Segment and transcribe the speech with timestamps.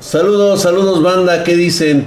[0.00, 2.06] Saludos, saludos banda, ¿qué dicen?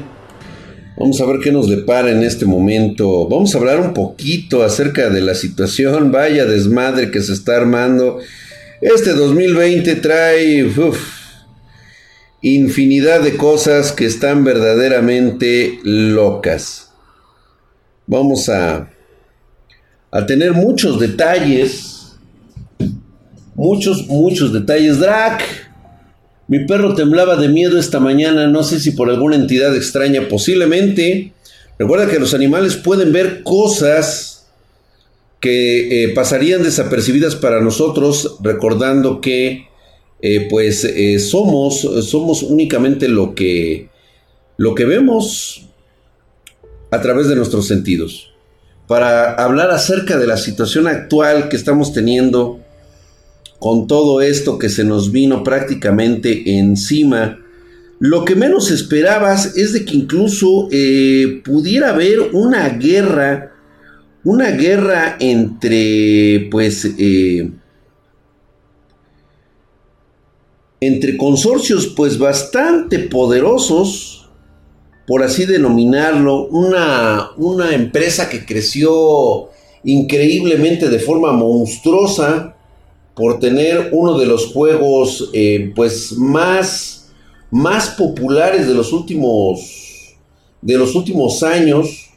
[0.98, 3.27] Vamos a ver qué nos depara en este momento.
[3.30, 8.17] Vamos a hablar un poquito acerca de la situación, vaya desmadre que se está armando.
[8.81, 10.67] Este 2020 trae
[12.41, 16.89] infinidad de cosas que están verdaderamente locas.
[18.07, 18.89] Vamos a,
[20.10, 22.18] a tener muchos detalles.
[23.54, 25.00] Muchos, muchos detalles.
[25.00, 25.44] Drac,
[26.48, 31.31] mi perro temblaba de miedo esta mañana, no sé si por alguna entidad extraña, posiblemente.
[31.80, 34.45] Recuerda que los animales pueden ver cosas
[35.40, 39.68] que eh, pasarían desapercibidas para nosotros, recordando que
[40.21, 43.90] eh, pues eh, somos, somos únicamente lo que,
[44.57, 45.68] lo que vemos
[46.91, 48.32] a través de nuestros sentidos.
[48.88, 52.62] Para hablar acerca de la situación actual que estamos teniendo
[53.63, 57.40] con todo esto que se nos vino prácticamente encima,
[57.98, 63.54] lo que menos esperabas es de que incluso eh, pudiera haber una guerra,
[64.25, 67.51] una guerra entre, pues, eh,
[70.81, 74.29] entre consorcios, pues, bastante poderosos,
[75.07, 79.51] por así denominarlo, una, una empresa que creció
[79.85, 82.52] increíblemente de forma monstruosa,
[83.16, 87.11] por tener uno de los juegos eh, pues más,
[87.52, 89.80] más populares de los últimos
[90.61, 92.09] de los últimos años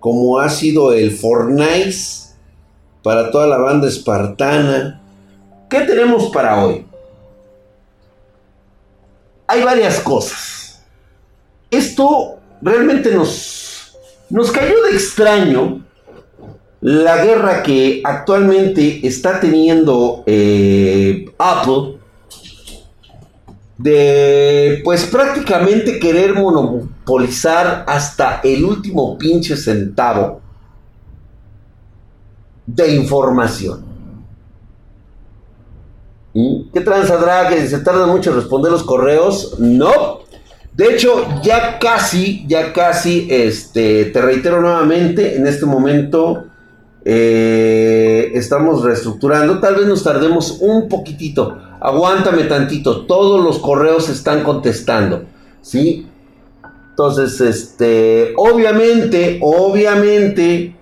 [0.00, 1.96] como ha sido el Fortnite
[3.02, 5.00] para toda la banda espartana.
[5.68, 6.86] ¿Qué tenemos para hoy?
[9.46, 10.84] Hay varias cosas.
[11.70, 13.96] Esto realmente nos,
[14.30, 15.84] nos cayó de extraño
[16.80, 21.98] la guerra que actualmente está teniendo eh, Apple
[23.76, 30.40] de pues prácticamente querer monopolizar hasta el último pinche centavo
[32.66, 33.84] de información.
[36.34, 36.70] ¿Mm?
[36.72, 37.48] ¿Qué transadrá?
[37.48, 39.58] ¿Que se tarda mucho en responder los correos?
[39.58, 40.20] No.
[40.74, 46.47] De hecho, ya casi, ya casi, este, te reitero nuevamente, en este momento
[47.10, 49.60] eh, estamos reestructurando.
[49.60, 51.56] Tal vez nos tardemos un poquitito.
[51.80, 53.06] Aguántame tantito.
[53.06, 55.24] Todos los correos están contestando.
[55.62, 56.06] ¿Sí?
[56.90, 60.76] Entonces, este, obviamente, obviamente,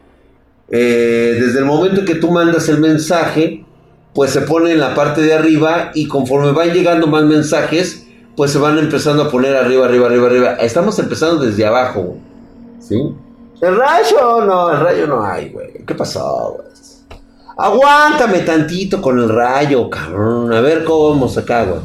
[0.68, 3.64] eh, desde el momento que tú mandas el mensaje,
[4.12, 8.04] pues se pone en la parte de arriba y conforme van llegando más mensajes,
[8.34, 10.52] pues se van empezando a poner arriba, arriba, arriba, arriba.
[10.54, 12.16] Estamos empezando desde abajo.
[12.80, 12.96] ¿Sí?
[13.60, 15.84] El rayo, no, el rayo no hay, güey.
[15.86, 16.66] ¿Qué pasó, güey?
[17.58, 20.52] Aguántame tantito con el rayo, cabrón.
[20.52, 21.80] A ver cómo vamos acá, güey.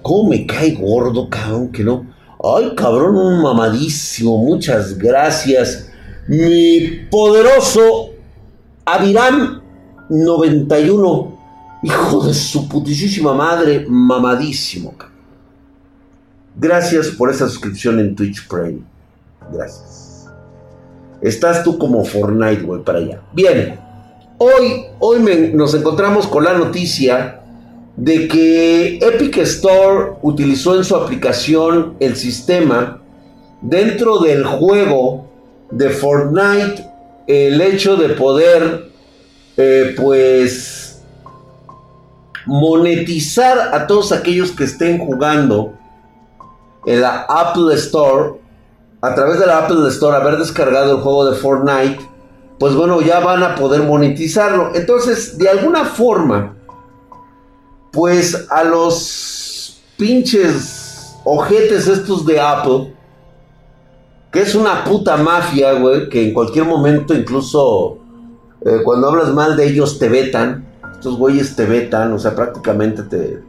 [0.00, 1.72] ¿Cómo me cae gordo, cabrón?
[1.72, 2.06] Que no.
[2.42, 4.38] Ay, cabrón, un mamadísimo.
[4.38, 5.90] Muchas gracias.
[6.28, 8.10] Mi poderoso
[8.84, 9.60] Aviram
[10.08, 11.36] 91.
[11.82, 15.16] Hijo de su putísima madre, mamadísimo, cabrón.
[16.54, 18.80] Gracias por esa suscripción en Twitch Prime.
[19.52, 20.05] Gracias.
[21.20, 23.20] Estás tú como Fortnite, güey, para allá.
[23.32, 23.78] Bien,
[24.38, 27.40] hoy, hoy nos encontramos con la noticia
[27.96, 33.00] de que Epic Store utilizó en su aplicación el sistema
[33.62, 35.26] dentro del juego
[35.70, 36.84] de Fortnite
[37.26, 38.90] el hecho de poder
[39.56, 41.02] eh, pues
[42.44, 45.72] monetizar a todos aquellos que estén jugando
[46.86, 48.34] en la Apple Store
[49.06, 52.00] a través de la Apple Store haber descargado el juego de Fortnite,
[52.58, 54.74] pues bueno, ya van a poder monetizarlo.
[54.74, 56.56] Entonces, de alguna forma,
[57.92, 62.94] pues a los pinches ojetes estos de Apple,
[64.32, 67.98] que es una puta mafia, güey, que en cualquier momento incluso
[68.64, 73.02] eh, cuando hablas mal de ellos te vetan, estos güeyes te vetan, o sea, prácticamente
[73.04, 73.42] te...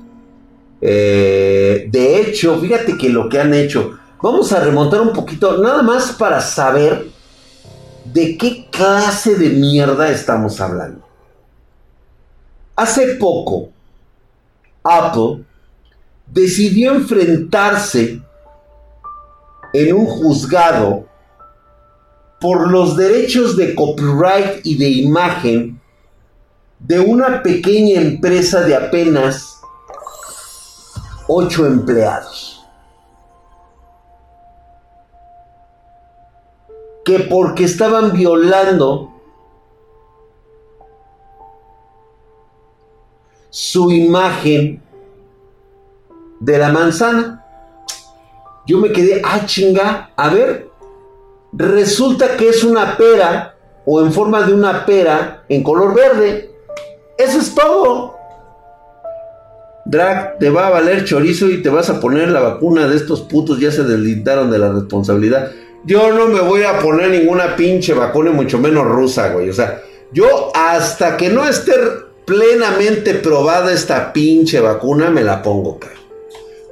[0.79, 5.83] Eh, de hecho, fíjate que lo que han hecho, Vamos a remontar un poquito, nada
[5.83, 7.11] más para saber
[8.03, 11.05] de qué clase de mierda estamos hablando.
[12.75, 13.69] Hace poco,
[14.83, 15.45] Apple
[16.25, 18.21] decidió enfrentarse
[19.73, 21.05] en un juzgado
[22.39, 25.81] por los derechos de copyright y de imagen
[26.79, 29.59] de una pequeña empresa de apenas
[31.27, 32.46] 8 empleados.
[37.07, 39.13] Que porque estaban violando
[43.49, 44.83] su imagen
[46.41, 47.45] de la manzana.
[48.65, 50.69] Yo me quedé, ah, chinga, a ver,
[51.53, 53.55] resulta que es una pera
[53.85, 56.51] o en forma de una pera en color verde.
[57.17, 58.17] Eso es todo.
[59.85, 63.21] Drag, te va a valer chorizo y te vas a poner la vacuna de estos
[63.21, 65.53] putos, ya se deslindaron de la responsabilidad.
[65.87, 69.49] Yo no me voy a poner ninguna pinche vacuna, mucho menos rusa, güey.
[69.49, 69.81] O sea,
[70.11, 71.71] yo hasta que no esté
[72.25, 75.95] plenamente probada esta pinche vacuna, me la pongo, cara.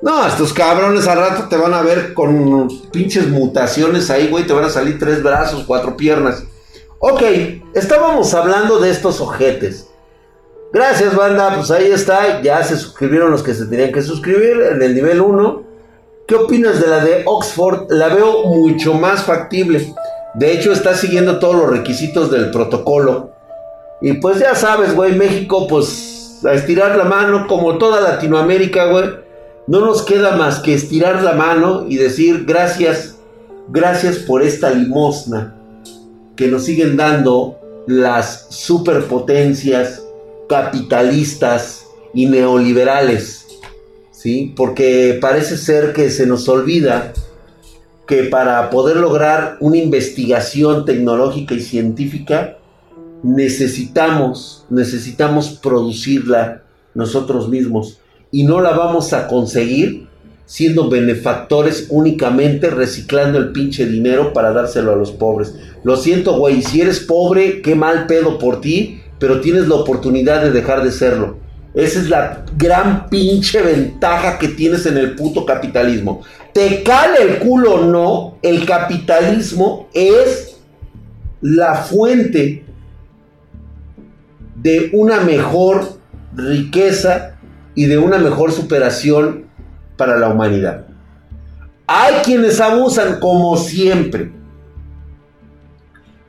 [0.02, 4.46] No, estos cabrones al rato te van a ver con pinches mutaciones ahí, güey.
[4.46, 6.44] Te van a salir tres brazos, cuatro piernas.
[7.00, 7.22] Ok,
[7.74, 9.88] estábamos hablando de estos ojetes.
[10.74, 11.56] Gracias, banda.
[11.56, 12.42] Pues ahí está.
[12.42, 15.65] Ya se suscribieron los que se tenían que suscribir en el nivel 1.
[16.28, 17.92] ¿Qué opinas de la de Oxford?
[17.92, 19.94] La veo mucho más factible.
[20.34, 23.30] De hecho, está siguiendo todos los requisitos del protocolo.
[24.02, 29.06] Y pues ya sabes, güey, México, pues a estirar la mano, como toda Latinoamérica, güey.
[29.68, 33.16] No nos queda más que estirar la mano y decir gracias,
[33.70, 35.56] gracias por esta limosna
[36.36, 40.04] que nos siguen dando las superpotencias
[40.50, 43.45] capitalistas y neoliberales,
[44.26, 44.54] ¿sí?
[44.56, 47.14] Porque parece ser que se nos olvida
[48.08, 52.58] que para poder lograr una investigación tecnológica y científica
[53.22, 56.64] necesitamos necesitamos producirla
[56.96, 58.00] nosotros mismos
[58.32, 60.08] y no la vamos a conseguir
[60.48, 65.54] siendo benefactores únicamente reciclando el pinche dinero para dárselo a los pobres.
[65.84, 70.42] Lo siento, güey, si eres pobre, qué mal pedo por ti, pero tienes la oportunidad
[70.42, 71.45] de dejar de serlo.
[71.76, 76.22] Esa es la gran pinche ventaja que tienes en el puto capitalismo.
[76.54, 80.56] Te cale el culo o no, el capitalismo es
[81.42, 82.64] la fuente
[84.56, 86.00] de una mejor
[86.34, 87.36] riqueza
[87.76, 89.46] y de una mejor superación
[89.98, 90.86] para la humanidad.
[91.88, 94.32] Hay quienes abusan como siempre.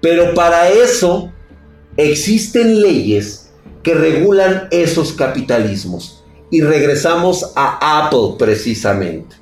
[0.01, 1.33] Pero para eso
[1.97, 3.46] existen leyes
[3.87, 6.25] que regulan esos capitalismos.
[6.51, 9.37] Y regresamos a Apple precisamente.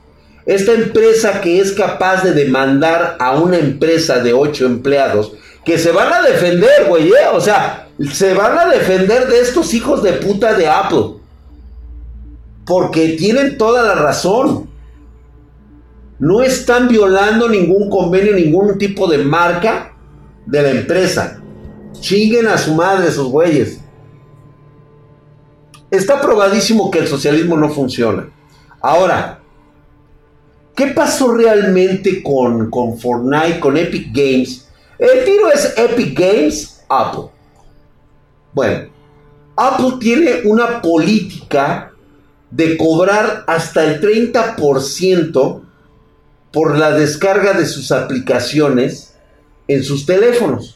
[0.44, 5.32] Esta empresa que es capaz de demandar a una empresa de ocho empleados
[5.64, 7.28] que se van a defender, güey, ¿eh?
[7.32, 11.14] o sea, se van a defender de estos hijos de puta de Apple.
[12.66, 14.68] Porque tienen toda la razón.
[16.18, 19.94] No están violando ningún convenio, ningún tipo de marca
[20.44, 21.40] de la empresa.
[21.98, 23.80] Chinguen a su madre esos güeyes.
[25.94, 28.28] Está probadísimo que el socialismo no funciona.
[28.80, 29.38] Ahora,
[30.74, 34.68] ¿qué pasó realmente con, con Fortnite, con Epic Games?
[34.98, 37.30] El tiro es Epic Games, Apple.
[38.52, 38.88] Bueno,
[39.56, 41.92] Apple tiene una política
[42.50, 45.62] de cobrar hasta el 30%
[46.52, 49.14] por la descarga de sus aplicaciones
[49.68, 50.73] en sus teléfonos.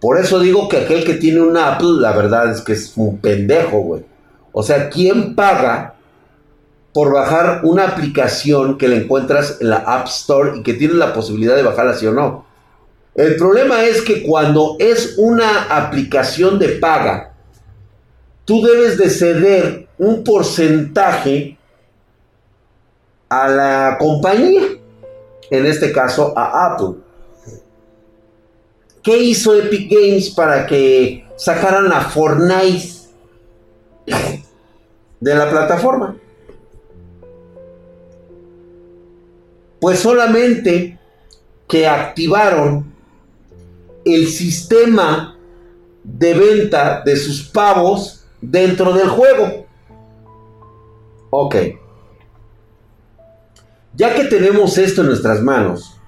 [0.00, 3.18] Por eso digo que aquel que tiene una Apple, la verdad es que es un
[3.18, 4.04] pendejo, güey.
[4.52, 5.94] O sea, ¿quién paga
[6.92, 11.12] por bajar una aplicación que le encuentras en la App Store y que tienes la
[11.12, 12.46] posibilidad de bajarla sí o no?
[13.14, 17.32] El problema es que cuando es una aplicación de paga,
[18.44, 21.58] tú debes de ceder un porcentaje
[23.28, 24.62] a la compañía,
[25.50, 27.07] en este caso a Apple.
[29.08, 32.88] ¿Qué hizo Epic Games para que sacaran a Fortnite
[35.18, 36.14] de la plataforma?
[39.80, 40.98] Pues solamente
[41.66, 42.92] que activaron
[44.04, 45.38] el sistema
[46.04, 49.66] de venta de sus pavos dentro del juego.
[51.30, 51.56] Ok.
[53.94, 55.98] Ya que tenemos esto en nuestras manos,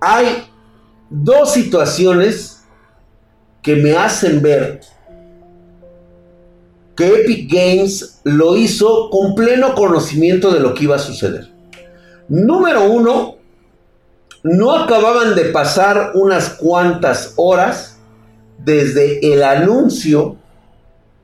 [0.00, 0.48] hay
[1.12, 2.64] dos situaciones
[3.60, 4.80] que me hacen ver
[6.96, 11.50] que Epic Games lo hizo con pleno conocimiento de lo que iba a suceder.
[12.28, 13.36] Número uno,
[14.42, 17.98] no acababan de pasar unas cuantas horas
[18.58, 20.36] desde el anuncio,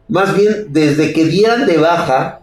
[0.08, 2.40] más bien desde que dieran de baja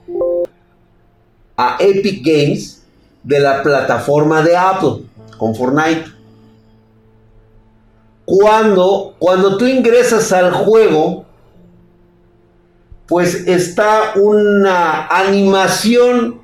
[1.58, 2.84] a Epic Games
[3.24, 5.04] de la plataforma de Apple
[5.38, 6.16] con Fortnite.
[8.25, 11.25] Cuando, cuando tú ingresas al juego,
[13.05, 16.41] pues está una animación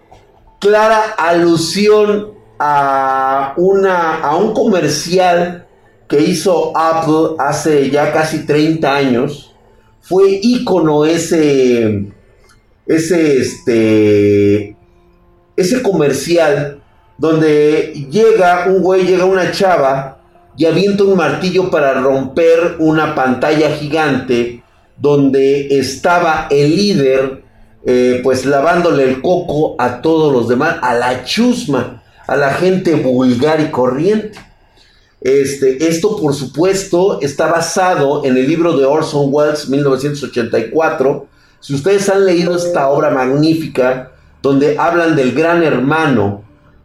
[0.60, 5.66] clara alusión a, una, a un comercial
[6.08, 9.56] que hizo Apple hace ya casi 30 años.
[10.02, 12.12] Fue ícono ese,
[12.86, 14.76] ese, este,
[15.56, 16.82] ese comercial
[17.18, 20.11] donde llega un güey, llega una chava
[20.58, 24.64] y avienta un martillo para romper una pantalla gigante
[24.98, 27.44] donde estaba el líder
[27.84, 32.94] eh, pues lavándole el coco a todos los demás, a la chusma, a la gente
[32.96, 34.38] vulgar y corriente.
[35.20, 41.28] Este, esto, por supuesto, está basado en el libro de Orson Welles, 1984.
[41.60, 44.12] Si ustedes han leído esta obra magnífica,
[44.44, 46.44] donde hablan del gran hermano,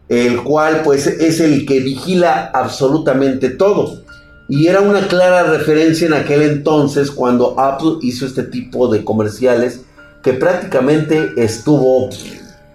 [0.08, 4.02] el cual pues es el que vigila absolutamente todo.
[4.48, 9.80] Y era una clara referencia en aquel entonces cuando Apple hizo este tipo de comerciales
[10.22, 12.10] que prácticamente estuvo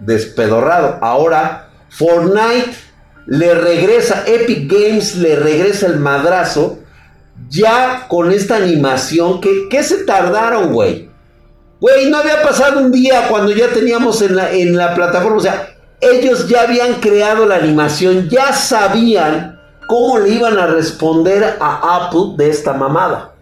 [0.00, 0.98] despedorrado.
[1.00, 2.72] Ahora Fortnite
[3.26, 6.78] le regresa, Epic Games le regresa el madrazo
[7.48, 11.10] ya con esta animación que, ¿qué se tardaron, güey?
[11.80, 15.40] Güey, no había pasado un día cuando ya teníamos en la, en la plataforma, o
[15.40, 22.06] sea, ellos ya habían creado la animación, ya sabían cómo le iban a responder a
[22.06, 23.32] Apple de esta mamada.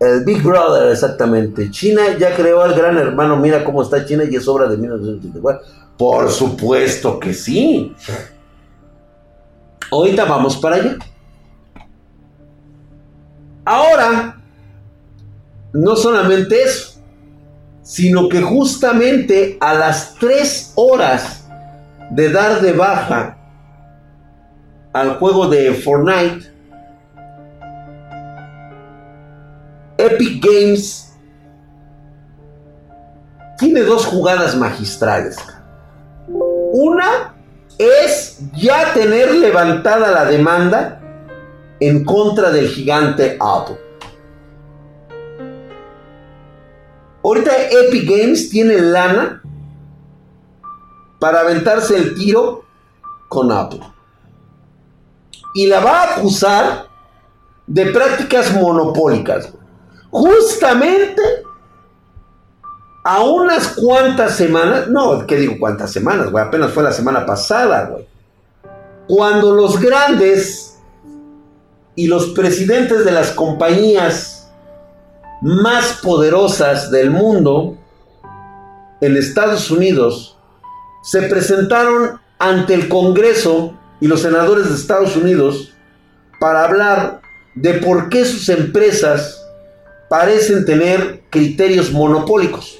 [0.00, 1.70] El Big Brother, exactamente.
[1.70, 3.36] China ya creó al gran hermano.
[3.36, 5.62] Mira cómo está China y es obra de 1984.
[5.96, 7.94] Por supuesto que sí.
[9.92, 10.96] Ahorita vamos para allá.
[13.64, 14.43] Ahora,
[15.74, 17.00] no solamente eso,
[17.82, 21.44] sino que justamente a las 3 horas
[22.10, 23.36] de dar de baja
[24.92, 26.52] al juego de Fortnite,
[29.98, 31.12] Epic Games
[33.58, 35.36] tiene dos jugadas magistrales.
[36.28, 37.34] Una
[37.78, 41.00] es ya tener levantada la demanda
[41.80, 43.83] en contra del gigante Apple.
[47.24, 49.42] Ahorita Epic Games tiene lana
[51.18, 52.64] para aventarse el tiro
[53.28, 53.80] con Apple.
[55.54, 56.86] Y la va a acusar
[57.66, 59.48] de prácticas monopólicas.
[60.10, 61.22] Justamente
[63.04, 66.44] a unas cuantas semanas, no, ¿qué digo cuántas semanas, güey?
[66.44, 68.06] Apenas fue la semana pasada, güey.
[69.08, 70.78] Cuando los grandes
[71.94, 74.33] y los presidentes de las compañías
[75.44, 77.76] más poderosas del mundo
[79.02, 80.38] en Estados Unidos
[81.02, 85.74] se presentaron ante el Congreso y los senadores de Estados Unidos
[86.40, 87.20] para hablar
[87.54, 89.46] de por qué sus empresas
[90.08, 92.78] parecen tener criterios monopólicos.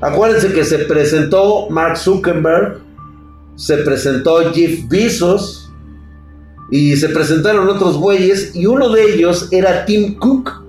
[0.00, 2.80] Acuérdense que se presentó Mark Zuckerberg,
[3.54, 5.72] se presentó Jeff Bezos
[6.72, 10.67] y se presentaron otros güeyes y uno de ellos era Tim Cook,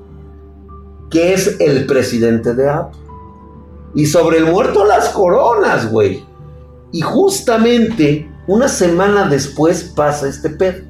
[1.09, 2.99] que es el presidente de Apple.
[3.95, 6.23] Y sobre el muerto las coronas, güey.
[6.91, 10.83] Y justamente una semana después pasa este pedo.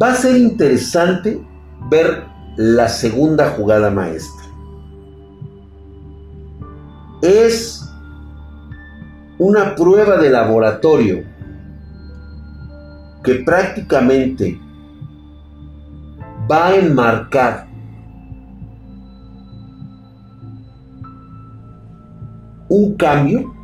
[0.00, 1.44] Va a ser interesante
[1.90, 2.24] ver
[2.56, 4.42] la segunda jugada maestra.
[7.22, 7.88] Es
[9.38, 11.22] una prueba de laboratorio
[13.22, 14.60] que prácticamente
[16.52, 17.66] va a enmarcar
[22.68, 23.54] un cambio.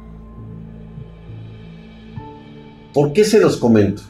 [2.95, 4.03] ¿Por qué se los comento?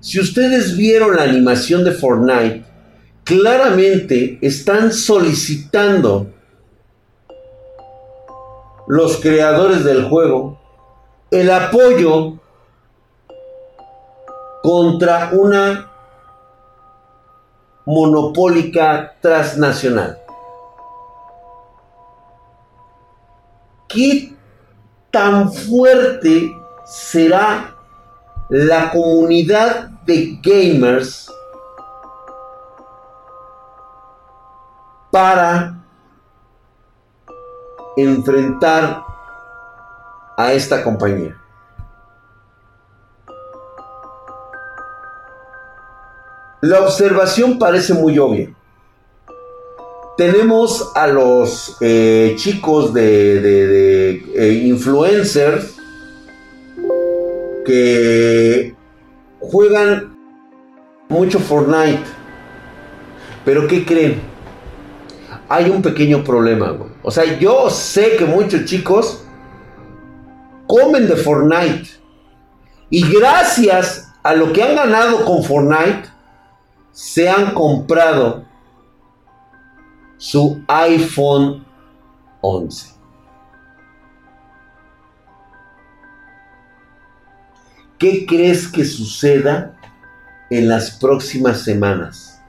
[0.00, 2.64] Si ustedes vieron la animación de Fortnite,
[3.24, 6.32] claramente están solicitando
[8.86, 10.58] los creadores del juego
[11.30, 12.38] el apoyo
[14.62, 15.87] contra una
[17.88, 20.18] monopólica transnacional.
[23.88, 24.34] ¿Qué
[25.10, 26.54] tan fuerte
[26.84, 27.74] será
[28.50, 31.32] la comunidad de gamers
[35.10, 35.82] para
[37.96, 39.02] enfrentar
[40.36, 41.37] a esta compañía.
[46.60, 48.52] La observación parece muy obvia.
[50.16, 55.76] Tenemos a los eh, chicos de, eh, influencers
[57.64, 58.74] que
[59.38, 60.16] juegan
[61.08, 62.02] mucho Fortnite.
[63.44, 64.20] Pero ¿qué creen?
[65.48, 69.22] Hay un pequeño problema, O sea, yo sé que muchos chicos
[70.66, 71.88] comen de Fortnite.
[72.90, 76.17] Y gracias a lo que han ganado con Fortnite,
[76.98, 78.44] se han comprado
[80.16, 81.64] su iPhone
[82.40, 82.88] 11.
[88.00, 89.76] ¿Qué crees que suceda
[90.50, 92.42] en las próximas semanas?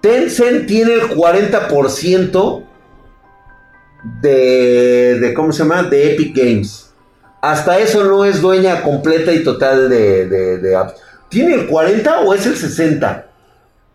[0.00, 2.64] Tencent tiene el 40%
[4.22, 5.82] de, de, ¿cómo se llama?
[5.82, 6.94] De Epic Games.
[7.42, 10.76] Hasta eso no es dueña completa y total de, de.
[11.28, 13.26] ¿Tiene el 40 o es el 60?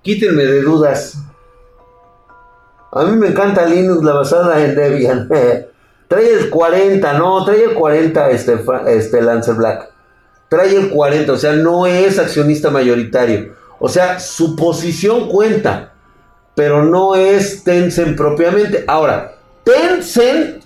[0.01, 1.17] Quítenme de dudas.
[2.91, 5.27] A mí me encanta Linux, la basada en Debian.
[6.07, 9.89] trae el 40, no, trae el 40 este, este Lancer Black.
[10.49, 13.53] Trae el 40, o sea, no es accionista mayoritario.
[13.79, 15.93] O sea, su posición cuenta,
[16.55, 18.83] pero no es Tencent propiamente.
[18.87, 20.63] Ahora, Tencent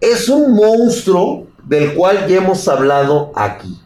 [0.00, 3.80] es un monstruo del cual ya hemos hablado aquí.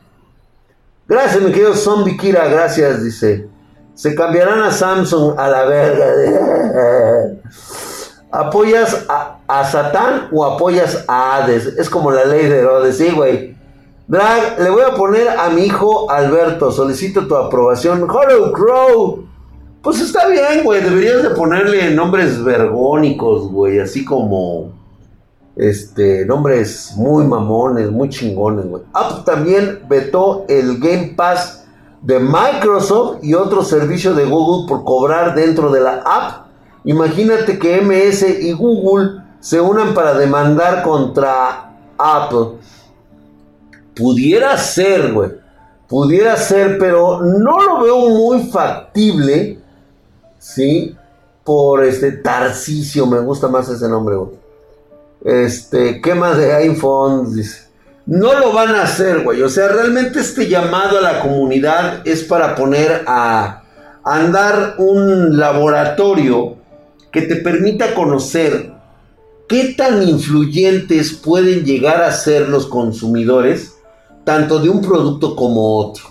[1.08, 3.48] Gracias, mi querido Zombie Kira, gracias, dice.
[3.94, 6.06] Se cambiarán a Samsung a la verga.
[8.30, 11.64] ¿Apoyas a, Satán o apoyas a Hades?
[11.64, 13.56] Es como la ley de Herodes, sí, güey.
[14.06, 18.02] Drag, le voy a poner a mi hijo Alberto, solicito tu aprobación.
[18.02, 19.24] Hollow Crow.
[19.80, 24.77] Pues está bien, güey, deberías de ponerle nombres vergónicos, güey, así como
[25.58, 28.84] este, nombres muy mamones, muy chingones, güey.
[28.94, 31.64] Apple también vetó el Game Pass
[32.00, 36.46] de Microsoft y otro servicio de Google por cobrar dentro de la app.
[36.84, 42.60] Imagínate que MS y Google se unan para demandar contra Apple.
[43.96, 45.30] Pudiera ser, güey.
[45.88, 49.58] Pudiera ser, pero no lo veo muy factible.
[50.38, 50.94] ¿Sí?
[51.42, 54.47] Por este Tarcisio, me gusta más ese nombre, güey.
[55.24, 57.34] Este, ¿qué más de iPhones?
[57.34, 57.68] Dice.
[58.06, 59.42] No lo van a hacer, güey.
[59.42, 63.64] O sea, realmente este llamado a la comunidad es para poner a
[64.04, 66.56] andar un laboratorio
[67.12, 68.72] que te permita conocer
[69.48, 73.76] qué tan influyentes pueden llegar a ser los consumidores,
[74.24, 76.04] tanto de un producto como otro.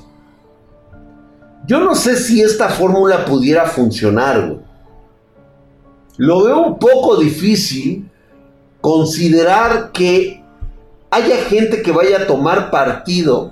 [1.65, 4.67] Yo no sé si esta fórmula pudiera funcionar, güey.
[6.17, 8.09] Lo veo un poco difícil
[8.87, 10.41] considerar que
[11.11, 13.51] haya gente que vaya a tomar partido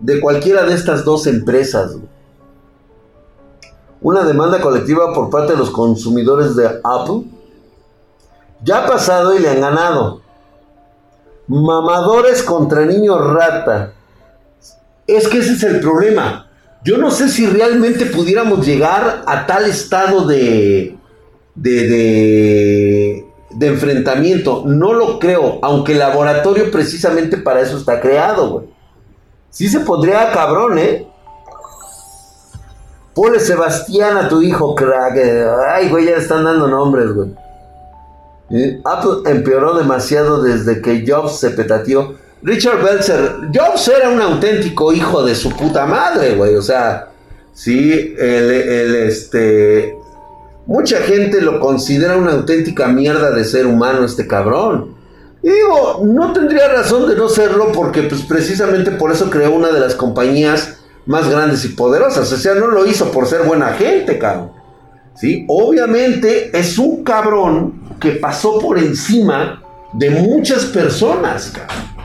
[0.00, 1.92] de cualquiera de estas dos empresas.
[4.00, 7.22] Una demanda colectiva por parte de los consumidores de Apple
[8.64, 10.22] ya ha pasado y le han ganado.
[11.46, 13.92] Mamadores contra niños rata.
[15.06, 16.48] Es que ese es el problema.
[16.82, 20.96] Yo no sé si realmente pudiéramos llegar a tal estado de,
[21.54, 23.21] de, de
[23.54, 24.64] de enfrentamiento.
[24.66, 28.66] No lo creo, aunque el laboratorio precisamente para eso está creado, güey.
[29.50, 31.06] Sí se pondría cabrón, ¿eh?
[33.14, 35.18] Ponle Sebastián a tu hijo, crack.
[35.68, 37.30] Ay, güey, ya están dando nombres, güey.
[38.84, 42.14] Apple empeoró demasiado desde que Jobs se petateó.
[42.42, 46.56] Richard Belzer, Jobs era un auténtico hijo de su puta madre, güey.
[46.56, 47.10] O sea,
[47.52, 49.96] sí, el, el, este,
[50.66, 54.94] Mucha gente lo considera una auténtica mierda de ser humano este cabrón.
[55.42, 59.72] Y digo, no tendría razón de no serlo porque pues precisamente por eso creó una
[59.72, 62.32] de las compañías más grandes y poderosas.
[62.32, 64.52] O sea, no lo hizo por ser buena gente, cabrón.
[65.16, 65.44] ¿Sí?
[65.48, 72.01] Obviamente es un cabrón que pasó por encima de muchas personas, cabrón.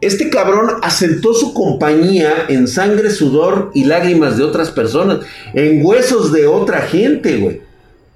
[0.00, 5.20] Este cabrón asentó su compañía en sangre, sudor y lágrimas de otras personas,
[5.52, 7.62] en huesos de otra gente, güey.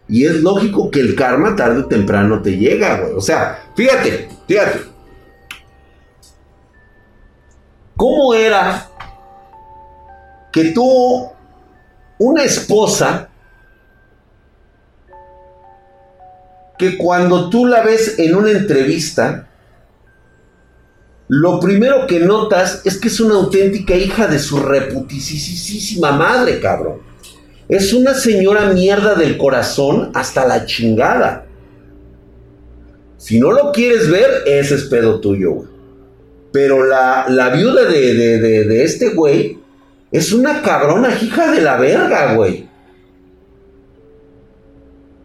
[0.08, 3.12] Y es lógico que el karma tarde o temprano te llega, güey.
[3.12, 4.80] O sea, fíjate, fíjate.
[7.96, 8.88] ¿Cómo era
[10.50, 11.28] que tú,
[12.18, 13.28] una esposa,
[16.78, 19.48] que cuando tú la ves en una entrevista,
[21.40, 26.98] lo primero que notas es que es una auténtica hija de su reputisísima madre, cabrón.
[27.68, 31.46] Es una señora mierda del corazón hasta la chingada.
[33.16, 35.68] Si no lo quieres ver, ese es pedo tuyo, güey.
[36.52, 39.58] Pero la, viuda de, de, este güey
[40.12, 42.68] es una cabrona hija de la verga, güey.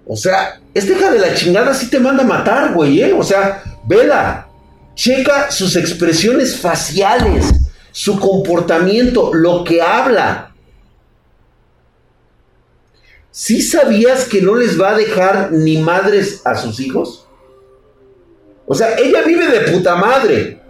[0.07, 3.13] O sea, esta hija de la chingada sí te manda a matar, güey, ¿eh?
[3.13, 4.48] O sea, vela.
[4.99, 7.45] Checa sus expresiones faciales,
[7.89, 10.53] su comportamiento, lo que habla.
[13.31, 17.25] ¿Sí sabías que no les va a dejar ni madres a sus hijos?
[18.67, 20.61] O sea, ella vive de puta madre.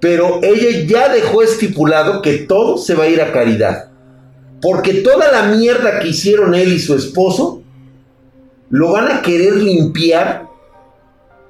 [0.00, 3.92] Pero ella ya dejó estipulado que todo se va a ir a caridad.
[4.60, 7.62] Porque toda la mierda que hicieron él y su esposo,
[8.68, 10.50] lo van a querer limpiar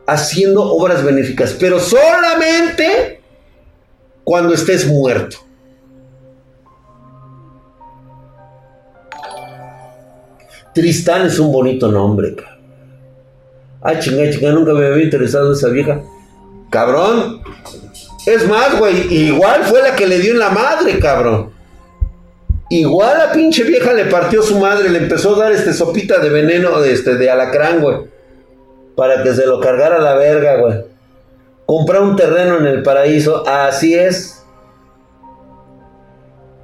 [0.06, 1.56] haciendo obras benéficas.
[1.58, 3.20] Pero solamente
[4.24, 5.38] cuando estés muerto.
[10.74, 12.52] Tristán es un bonito nombre, cabrón.
[13.82, 16.02] Ay, chinga, chinga, nunca me había interesado esa vieja.
[16.70, 17.42] Cabrón.
[18.26, 21.50] Es más, güey, igual fue la que le dio en la madre, cabrón.
[22.70, 26.30] Igual la pinche vieja le partió su madre, le empezó a dar este sopita de
[26.30, 27.96] veneno de, este, de alacrán, güey.
[28.96, 30.84] Para que se lo cargara la verga, güey.
[31.66, 34.44] Comprar un terreno en el paraíso, así es.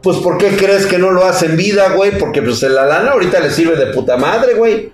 [0.02, 2.18] Pues ¿por qué crees que no lo hace en vida, güey?
[2.18, 4.92] Porque pues la lana ahorita le sirve de puta madre, güey.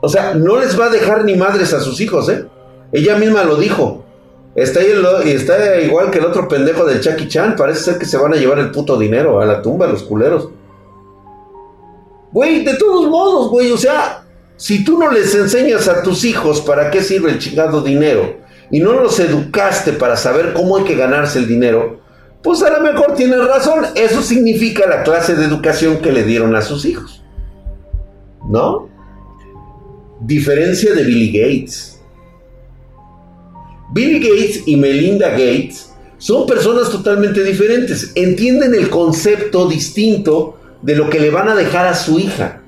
[0.00, 2.46] O sea, no les va a dejar ni madres a sus hijos, ¿eh?
[2.92, 4.04] Ella misma lo dijo.
[4.54, 7.56] Está, ahí está igual que el otro pendejo del Chucky Chan.
[7.56, 10.48] Parece ser que se van a llevar el puto dinero a la tumba, los culeros.
[12.32, 14.24] Güey, de todos modos, güey, o sea,
[14.58, 18.38] si tú no les enseñas a tus hijos para qué sirve el chingado dinero
[18.72, 22.00] y no los educaste para saber cómo hay que ganarse el dinero,
[22.42, 23.86] pues a lo mejor tienes razón.
[23.94, 27.22] Eso significa la clase de educación que le dieron a sus hijos.
[28.50, 28.88] ¿No?
[30.22, 32.00] Diferencia de Billy Gates.
[33.92, 38.10] Billy Gates y Melinda Gates son personas totalmente diferentes.
[38.16, 42.62] Entienden el concepto distinto de lo que le van a dejar a su hija.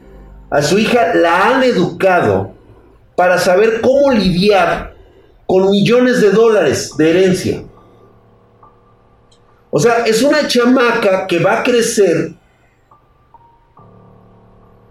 [0.51, 2.53] A su hija la han educado
[3.17, 4.97] para saber cómo lidiar
[5.47, 7.63] con millones de dólares de herencia.
[9.71, 12.35] O sea, es una chamaca que va a crecer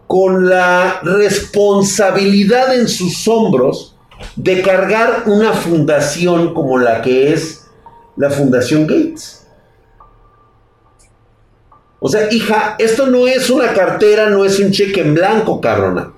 [0.08, 3.96] con la responsabilidad en sus hombros
[4.36, 7.68] de cargar una fundación como la que es
[8.16, 9.39] la Fundación Gates.
[12.00, 16.14] O sea, hija, esto no es una cartera, no es un cheque en blanco, cabrona.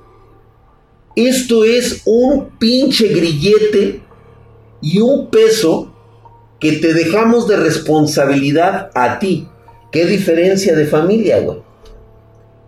[1.15, 4.01] Esto es un pinche grillete
[4.81, 5.91] y un peso
[6.59, 9.47] que te dejamos de responsabilidad a ti.
[9.91, 11.61] ¿Qué diferencia de familia, güey?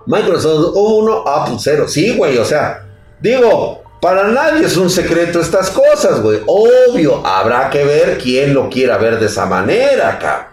[0.05, 1.87] Microsoft 1, Apple 0.
[1.87, 2.85] Sí, güey, o sea,
[3.21, 6.41] digo, para nadie es un secreto estas cosas, güey.
[6.45, 10.51] Obvio, habrá que ver quién lo quiera ver de esa manera acá.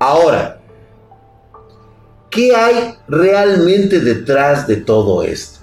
[0.00, 0.60] Ahora,
[2.30, 5.60] ¿qué hay realmente detrás de todo esto?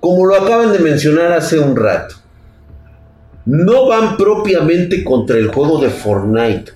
[0.00, 2.14] Como lo acaban de mencionar hace un rato,
[3.44, 6.72] no van propiamente contra el juego de Fortnite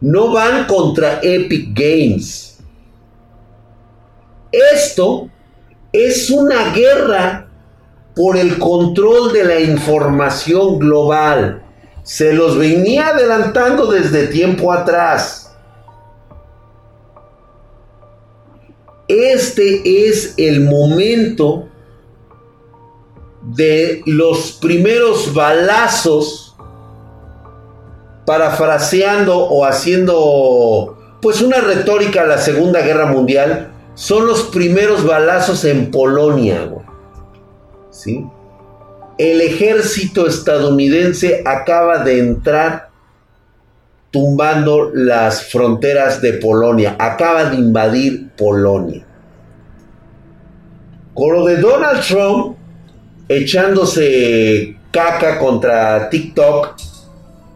[0.00, 2.58] no van contra Epic Games.
[4.52, 5.28] Esto
[5.92, 7.47] es una guerra
[8.18, 11.62] por el control de la información global.
[12.02, 15.56] Se los venía adelantando desde tiempo atrás.
[19.06, 21.68] Este es el momento
[23.54, 26.56] de los primeros balazos
[28.26, 35.64] parafraseando o haciendo pues una retórica a la Segunda Guerra Mundial, son los primeros balazos
[35.64, 36.68] en Polonia.
[37.98, 38.24] ¿Sí?
[39.18, 42.90] El ejército estadounidense acaba de entrar
[44.12, 49.04] tumbando las fronteras de Polonia, acaba de invadir Polonia.
[51.12, 52.56] Con lo de Donald Trump
[53.28, 56.76] echándose caca contra TikTok,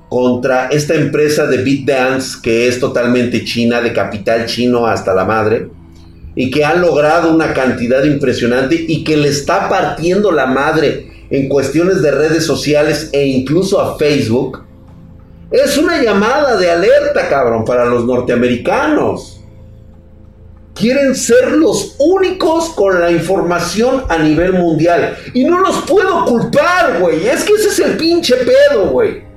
[0.09, 5.69] contra esta empresa de BitDance que es totalmente china, de capital chino hasta la madre,
[6.35, 11.49] y que ha logrado una cantidad impresionante y que le está partiendo la madre en
[11.49, 14.65] cuestiones de redes sociales e incluso a Facebook,
[15.51, 19.41] es una llamada de alerta, cabrón, para los norteamericanos.
[20.75, 25.17] Quieren ser los únicos con la información a nivel mundial.
[25.35, 27.27] Y no los puedo culpar, güey.
[27.27, 29.32] Es que ese es el pinche pedo, güey.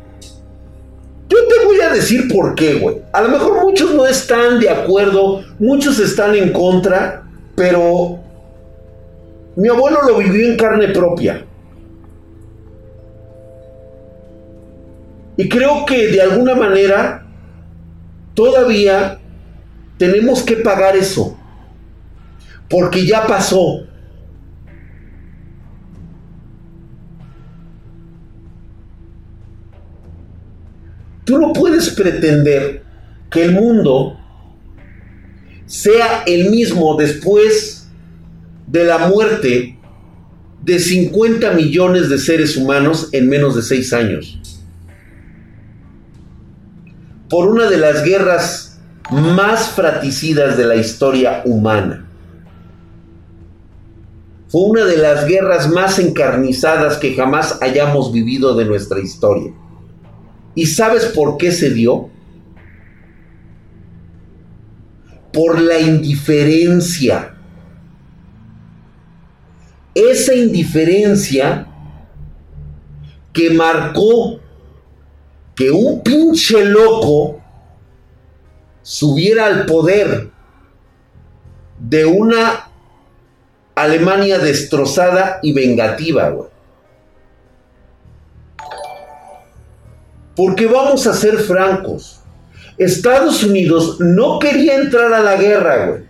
[1.27, 2.97] Yo te voy a decir por qué, güey.
[3.11, 7.23] A lo mejor muchos no están de acuerdo, muchos están en contra,
[7.55, 8.19] pero
[9.55, 11.45] mi abuelo lo vivió en carne propia.
[15.37, 17.25] Y creo que de alguna manera
[18.33, 19.19] todavía
[19.97, 21.37] tenemos que pagar eso.
[22.69, 23.81] Porque ya pasó.
[31.25, 32.83] Tú no puedes pretender
[33.31, 34.19] que el mundo
[35.65, 37.87] sea el mismo después
[38.67, 39.77] de la muerte
[40.63, 44.39] de 50 millones de seres humanos en menos de 6 años.
[47.29, 48.79] Por una de las guerras
[49.11, 52.07] más fraticidas de la historia humana.
[54.47, 59.51] Fue una de las guerras más encarnizadas que jamás hayamos vivido de nuestra historia.
[60.55, 62.09] ¿Y sabes por qué se dio?
[65.31, 67.35] Por la indiferencia
[69.95, 71.67] esa indiferencia
[73.31, 74.41] que marcó
[75.55, 77.41] que un pinche loco
[78.81, 80.29] subiera al poder
[81.79, 82.69] de una
[83.73, 86.49] Alemania destrozada y vengativa, güey.
[90.35, 92.21] Porque vamos a ser francos.
[92.77, 96.03] Estados Unidos no quería entrar a la guerra, güey.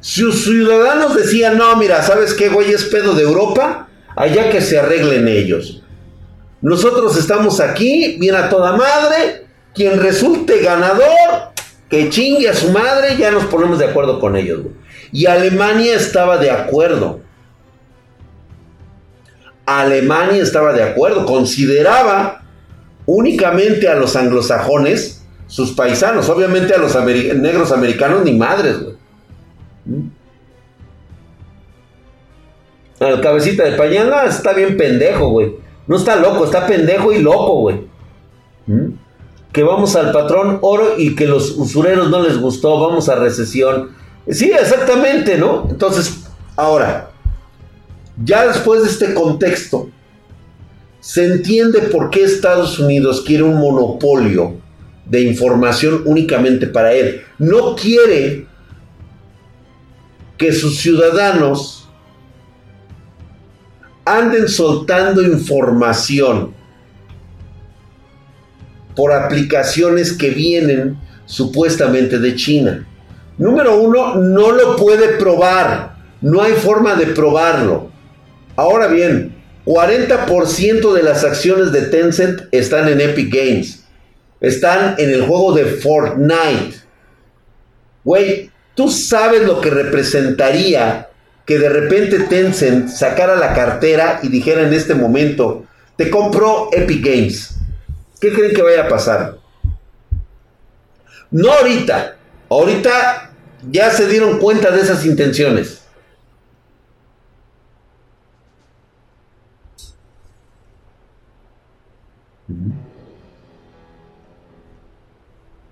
[0.00, 2.72] Sus ciudadanos decían, no, mira, ¿sabes qué, güey?
[2.72, 5.82] Es pedo de Europa, allá que se arreglen ellos.
[6.62, 11.52] Nosotros estamos aquí, viene a toda madre, quien resulte ganador,
[11.88, 14.62] que chingue a su madre, ya nos ponemos de acuerdo con ellos.
[14.62, 14.74] Güey.
[15.12, 17.20] Y Alemania estaba de acuerdo.
[19.66, 22.39] Alemania estaba de acuerdo, consideraba
[23.06, 28.94] únicamente a los anglosajones sus paisanos, obviamente a los negros americanos ni madres, güey.
[33.00, 35.56] El cabecita de pañal está bien pendejo, güey.
[35.86, 37.80] No está loco, está pendejo y loco, güey.
[38.66, 38.90] ¿Mm?
[39.52, 43.90] Que vamos al patrón oro y que los usureros no les gustó, vamos a recesión.
[44.28, 45.66] Sí, exactamente, ¿no?
[45.68, 47.10] Entonces, ahora,
[48.22, 49.88] ya después de este contexto,
[51.00, 54.56] se entiende por qué Estados Unidos quiere un monopolio
[55.06, 57.22] de información únicamente para él.
[57.38, 58.46] No quiere
[60.36, 61.88] que sus ciudadanos
[64.04, 66.54] anden soltando información
[68.94, 72.86] por aplicaciones que vienen supuestamente de China.
[73.38, 75.96] Número uno, no lo puede probar.
[76.20, 77.90] No hay forma de probarlo.
[78.56, 79.39] Ahora bien,
[79.70, 83.84] 40% de las acciones de Tencent están en Epic Games.
[84.40, 86.80] Están en el juego de Fortnite.
[88.02, 91.10] Güey, ¿Tú sabes lo que representaría
[91.44, 97.04] que de repente Tencent sacara la cartera y dijera en este momento, te compro Epic
[97.04, 97.56] Games?
[98.20, 99.36] ¿Qué creen que vaya a pasar?
[101.30, 102.16] No ahorita.
[102.48, 103.32] Ahorita
[103.70, 105.79] ya se dieron cuenta de esas intenciones.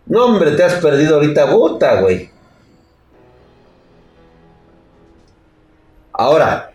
[0.07, 2.31] No, hombre, te has perdido ahorita gota, güey.
[6.13, 6.73] Ahora,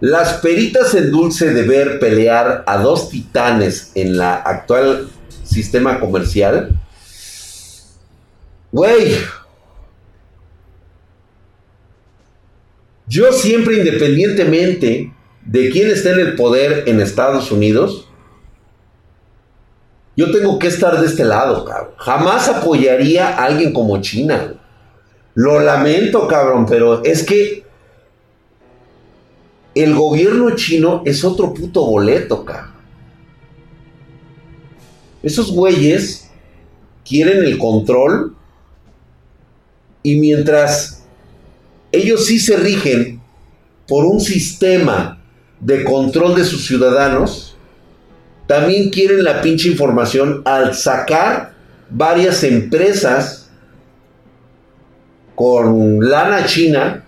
[0.00, 5.08] las peritas en dulce de ver pelear a dos titanes en la actual
[5.42, 6.78] sistema comercial.
[8.70, 9.16] Güey.
[13.06, 15.12] Yo siempre, independientemente
[15.48, 18.06] de quién esté en el poder en Estados Unidos,
[20.14, 21.94] yo tengo que estar de este lado, cabrón.
[21.96, 24.54] Jamás apoyaría a alguien como China.
[25.34, 27.64] Lo lamento, cabrón, pero es que
[29.74, 32.74] el gobierno chino es otro puto boleto, cabrón.
[35.22, 36.30] Esos güeyes
[37.06, 38.36] quieren el control
[40.02, 41.04] y mientras
[41.90, 43.22] ellos sí se rigen
[43.86, 45.17] por un sistema
[45.60, 47.56] de control de sus ciudadanos,
[48.46, 51.52] también quieren la pinche información al sacar
[51.90, 53.50] varias empresas
[55.34, 57.04] con lana china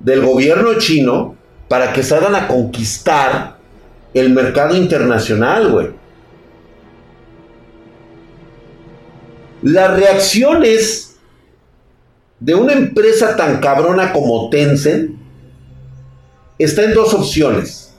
[0.00, 1.36] del gobierno chino
[1.68, 3.56] para que salgan a conquistar
[4.14, 5.88] el mercado internacional, güey.
[9.62, 11.16] Las reacciones
[12.40, 15.19] de una empresa tan cabrona como Tencent
[16.64, 17.94] está en dos opciones.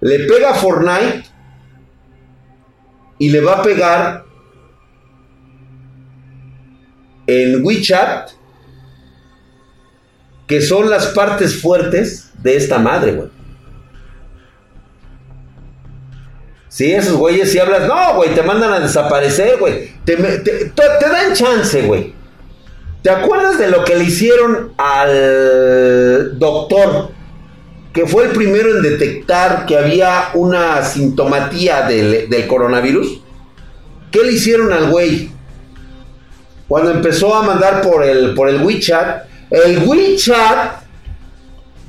[0.00, 1.24] Le pega Fortnite
[3.18, 4.24] y le va a pegar
[7.26, 8.30] en WeChat
[10.46, 13.28] que son las partes fuertes de esta madre, güey.
[16.68, 19.92] Sí, esos güeyes, si hablas, no, güey, te mandan a desaparecer, güey.
[20.04, 22.14] Te, dan chance, güey.
[23.02, 27.15] ¿Te acuerdas de lo que le hicieron al doctor?
[27.96, 33.20] Que fue el primero en detectar que había una sintomatía del, del coronavirus.
[34.10, 35.30] ¿Qué le hicieron al güey?
[36.68, 40.82] Cuando empezó a mandar por el, por el WeChat El WeChat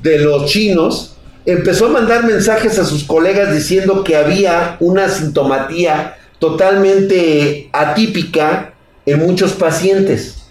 [0.02, 6.16] de los chinos empezó a mandar mensajes a sus colegas diciendo que había una sintomatía
[6.38, 8.72] totalmente atípica
[9.04, 10.50] en muchos pacientes.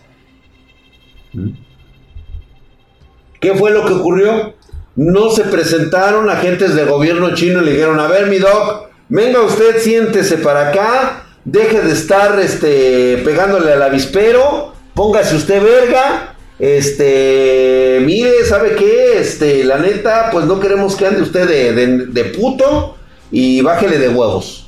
[3.39, 4.56] ¿Qué fue lo que ocurrió?
[4.97, 9.41] No se presentaron agentes del gobierno chino y le dijeron, a ver mi doc, venga
[9.43, 18.01] usted, siéntese para acá, deje de estar este, pegándole al avispero, póngase usted verga, este,
[18.03, 19.19] mire, ¿sabe qué?
[19.19, 22.97] Este, la neta, pues no queremos que ande usted de, puto
[23.31, 24.67] y bájele de huevos.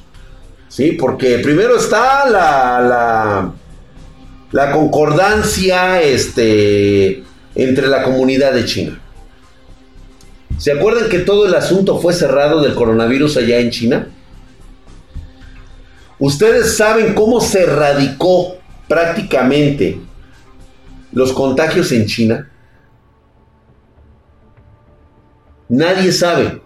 [0.67, 3.51] Sí, porque primero está la, la,
[4.51, 7.23] la concordancia este,
[7.55, 9.01] entre la comunidad de China.
[10.59, 14.09] ¿Se acuerdan que todo el asunto fue cerrado del coronavirus allá en China?
[16.19, 18.57] Ustedes saben cómo se erradicó
[18.89, 20.01] prácticamente
[21.13, 22.51] los contagios en China?
[25.69, 26.61] Nadie sabe.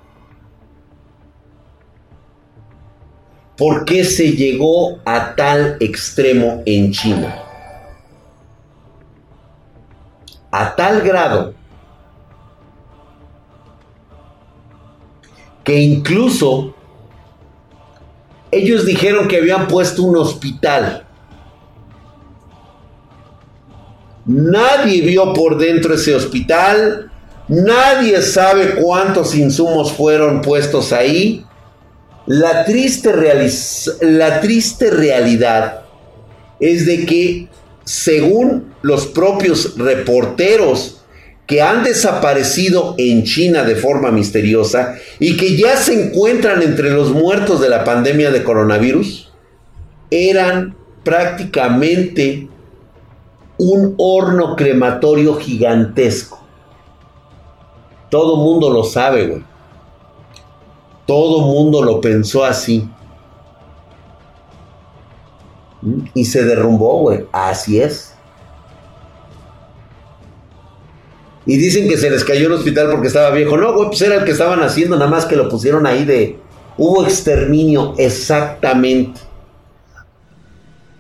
[3.56, 7.36] ¿Por qué se llegó a tal extremo en China?
[10.50, 11.54] A tal grado
[15.64, 16.76] que incluso
[18.52, 21.04] ellos dijeron que habían puesto un hospital
[24.26, 27.12] Nadie vio por dentro ese hospital.
[27.48, 31.46] Nadie sabe cuántos insumos fueron puestos ahí.
[32.26, 33.12] La triste,
[34.02, 35.82] la triste realidad
[36.60, 37.50] es de que,
[37.84, 41.03] según los propios reporteros
[41.46, 47.12] que han desaparecido en China de forma misteriosa y que ya se encuentran entre los
[47.12, 49.32] muertos de la pandemia de coronavirus,
[50.10, 52.48] eran prácticamente
[53.58, 56.40] un horno crematorio gigantesco.
[58.10, 59.44] Todo mundo lo sabe, güey.
[61.06, 62.88] Todo mundo lo pensó así.
[66.14, 67.26] Y se derrumbó, güey.
[67.32, 68.13] Así es.
[71.46, 73.58] Y dicen que se les cayó el hospital porque estaba viejo.
[73.58, 76.40] No, güey, pues era el que estaban haciendo, nada más que lo pusieron ahí de...
[76.78, 79.22] Hubo exterminio, exactamente.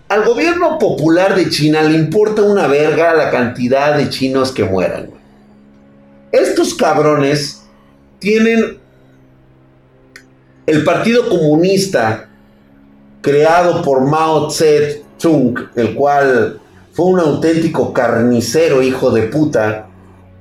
[0.08, 5.10] Al gobierno popular de China le importa una verga la cantidad de chinos que mueran.
[6.32, 7.63] Estos cabrones
[8.19, 8.77] tienen
[10.67, 12.29] el Partido Comunista
[13.21, 16.60] creado por Mao Tse-tung, el cual
[16.91, 19.88] fue un auténtico carnicero hijo de puta,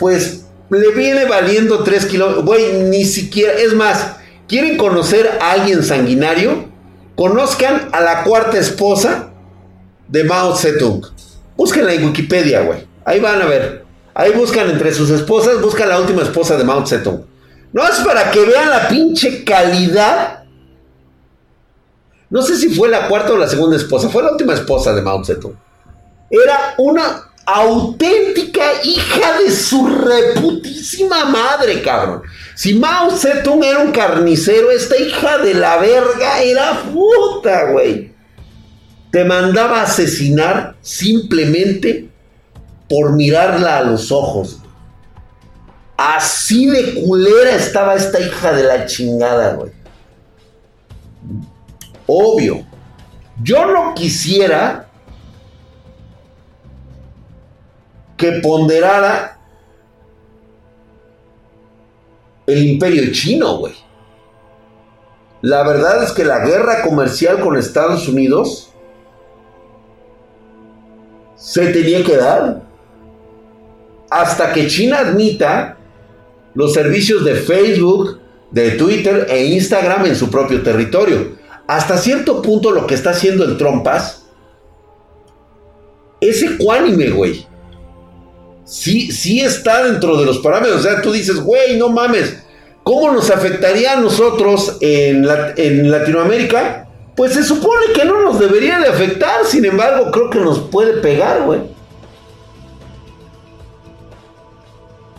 [0.02, 2.44] pues le viene valiendo tres kilos.
[2.44, 4.16] Güey, ni siquiera, es más,
[4.48, 6.64] ¿quieren conocer a alguien sanguinario?
[7.14, 9.30] Conozcan a la cuarta esposa
[10.08, 11.06] de Mao Zedong.
[11.56, 12.80] Búsquenla en Wikipedia, güey.
[13.04, 13.84] Ahí van a ver.
[14.12, 17.24] Ahí buscan entre sus esposas, buscan la última esposa de Mao Zedong.
[17.72, 20.42] No es para que vean la pinche calidad.
[22.28, 24.08] No sé si fue la cuarta o la segunda esposa.
[24.08, 25.54] Fue la última esposa de Mao Zedong.
[26.28, 32.22] Era una auténtica hija de su reputísima madre, cabrón.
[32.54, 38.12] Si Mao Zedong era un carnicero, esta hija de la verga era puta, güey
[39.12, 42.08] te mandaba a asesinar simplemente
[42.88, 44.58] por mirarla a los ojos.
[45.98, 49.70] Así de culera estaba esta hija de la chingada, güey.
[52.06, 52.66] Obvio.
[53.42, 54.88] Yo no quisiera
[58.22, 59.36] que ponderara
[62.46, 63.74] el imperio chino, güey.
[65.40, 68.72] La verdad es que la guerra comercial con Estados Unidos
[71.34, 72.62] se tenía que dar.
[74.08, 75.78] Hasta que China admita
[76.54, 78.20] los servicios de Facebook,
[78.52, 81.38] de Twitter e Instagram en su propio territorio.
[81.66, 84.26] Hasta cierto punto lo que está haciendo el Trompas
[86.20, 87.51] es ecuánime, güey.
[88.72, 90.80] Sí, sí está dentro de los parámetros.
[90.80, 92.38] O sea, tú dices, güey, no mames.
[92.82, 95.26] ¿Cómo nos afectaría a nosotros en,
[95.58, 96.88] en Latinoamérica?
[97.14, 100.94] Pues se supone que no nos debería de afectar, sin embargo, creo que nos puede
[101.02, 101.60] pegar, güey.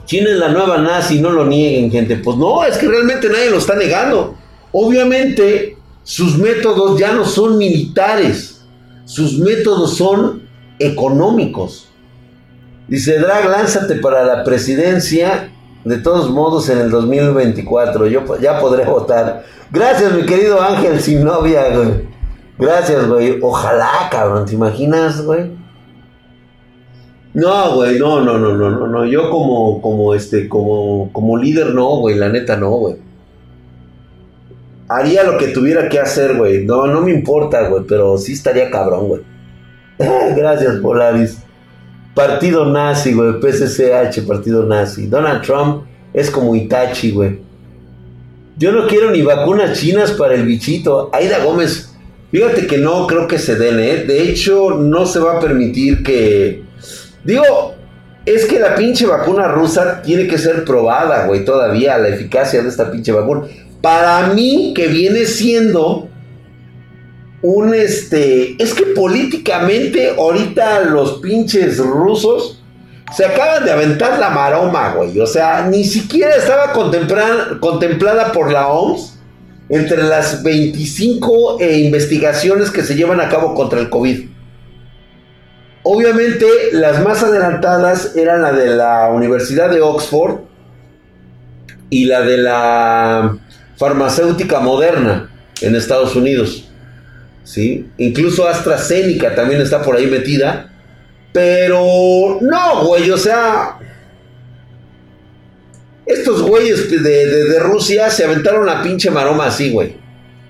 [0.05, 2.15] China es la nueva nazi, no lo nieguen, gente.
[2.15, 4.33] Pues no, es que realmente nadie lo está negando.
[4.71, 8.65] Obviamente, sus métodos ya no son militares,
[9.05, 10.41] sus métodos son
[10.79, 11.92] económicos.
[12.87, 15.49] Dice, Drag, lánzate para la presidencia.
[15.85, 19.43] De todos modos, en el 2024 yo ya podré votar.
[19.71, 22.07] Gracias, mi querido Ángel sin novia, güey.
[22.57, 23.39] Gracias, güey.
[23.41, 24.45] Ojalá, cabrón.
[24.45, 25.51] ¿Te imaginas, güey?
[27.33, 29.05] No, güey, no, no, no, no, no, no.
[29.05, 32.95] Yo como, como, este, como, como líder, no, güey, la neta, no, güey.
[34.87, 36.63] Haría lo que tuviera que hacer, güey.
[36.65, 39.21] No, no me importa, güey, pero sí estaría cabrón, güey.
[40.35, 41.42] Gracias, Polaris.
[42.13, 43.39] Partido nazi, güey.
[43.39, 45.07] PCCH, partido nazi.
[45.07, 47.39] Donald Trump es como Itachi, güey.
[48.57, 51.09] Yo no quiero ni vacunas chinas para el bichito.
[51.11, 51.93] Aida Gómez,
[52.31, 54.03] fíjate que no creo que se den, ¿eh?
[54.03, 56.63] De hecho, no se va a permitir que
[57.23, 57.75] Digo,
[58.25, 62.69] es que la pinche vacuna rusa tiene que ser probada, güey, todavía, la eficacia de
[62.69, 63.43] esta pinche vacuna.
[63.81, 66.09] Para mí, que viene siendo
[67.43, 68.55] un este.
[68.61, 72.63] Es que políticamente, ahorita los pinches rusos
[73.15, 75.19] se acaban de aventar la maroma, güey.
[75.19, 79.19] O sea, ni siquiera estaba contemplada por la OMS
[79.69, 84.29] entre las 25 eh, investigaciones que se llevan a cabo contra el COVID.
[85.83, 90.39] Obviamente las más adelantadas eran la de la Universidad de Oxford
[91.89, 93.37] y la de la
[93.77, 95.29] farmacéutica moderna
[95.61, 96.69] en Estados Unidos.
[97.43, 97.89] ¿Sí?
[97.97, 100.71] Incluso AstraZeneca también está por ahí metida.
[101.31, 103.79] Pero no, güey, o sea...
[106.05, 109.97] Estos güeyes de, de Rusia se aventaron la pinche maroma así, güey.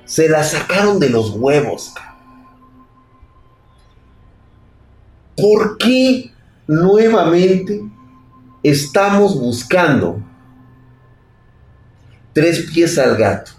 [0.05, 1.93] Se la sacaron de los huevos.
[5.37, 6.31] ¿Por qué
[6.67, 7.81] nuevamente
[8.61, 10.21] estamos buscando
[12.33, 13.51] tres pies al gato?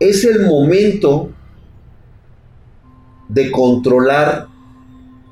[0.00, 1.30] Es el momento
[3.28, 4.48] de controlar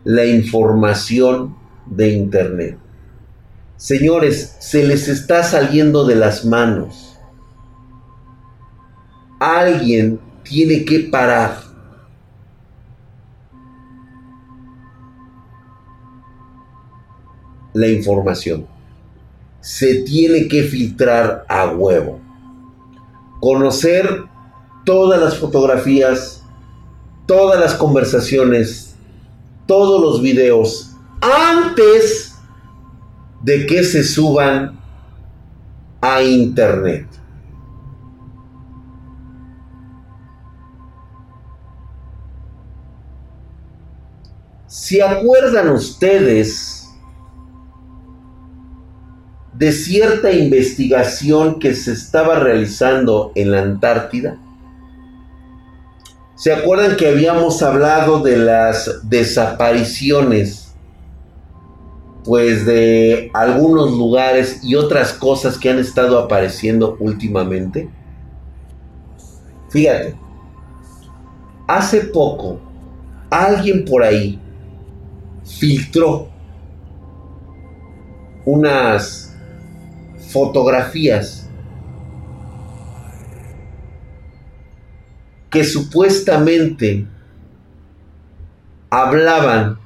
[0.04, 1.56] la información
[1.86, 2.78] de Internet.
[3.76, 7.16] Señores, se les está saliendo de las manos
[9.38, 11.64] alguien tiene que parar.
[17.72, 18.66] La información.
[19.60, 22.20] Se tiene que filtrar a huevo.
[23.40, 24.24] Conocer
[24.86, 26.44] todas las fotografías,
[27.26, 28.94] todas las conversaciones,
[29.66, 32.36] todos los videos antes
[33.42, 34.78] de que se suban
[36.00, 37.08] a internet.
[44.68, 46.88] ¿Se acuerdan ustedes
[49.52, 54.38] de cierta investigación que se estaba realizando en la Antártida?
[56.36, 60.74] ¿Se acuerdan que habíamos hablado de las desapariciones?
[62.24, 67.88] Pues de algunos lugares y otras cosas que han estado apareciendo últimamente.
[69.70, 70.14] Fíjate,
[71.66, 72.60] hace poco
[73.30, 74.38] alguien por ahí
[75.42, 76.28] filtró
[78.44, 79.34] unas
[80.28, 81.45] fotografías
[85.56, 87.06] que supuestamente
[88.90, 89.78] hablaban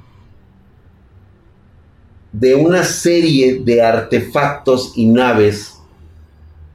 [2.32, 5.78] de una serie de artefactos y naves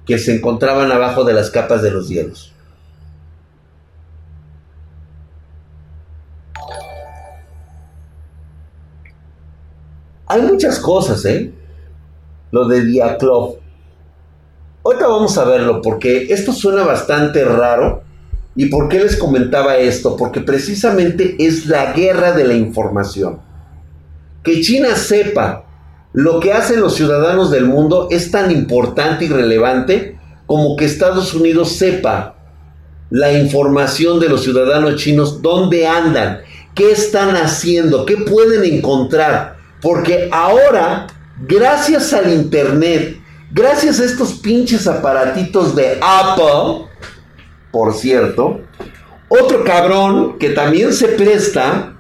[0.06, 2.54] que se encontraban abajo de las capas de los hielos.
[10.26, 11.52] Hay muchas cosas, ¿eh?
[12.52, 13.58] Lo de Diaclov.
[14.86, 18.05] Ahorita vamos a verlo porque esto suena bastante raro.
[18.56, 20.16] ¿Y por qué les comentaba esto?
[20.16, 23.40] Porque precisamente es la guerra de la información.
[24.44, 25.66] Que China sepa
[26.14, 31.34] lo que hacen los ciudadanos del mundo es tan importante y relevante como que Estados
[31.34, 32.36] Unidos sepa
[33.10, 36.40] la información de los ciudadanos chinos, dónde andan,
[36.74, 41.06] qué están haciendo, qué pueden encontrar porque ahora,
[41.48, 43.20] gracias al Internet,
[43.52, 46.88] gracias a estos pinches aparatitos de Apple,
[47.76, 48.62] por cierto,
[49.28, 51.98] otro cabrón que también se presta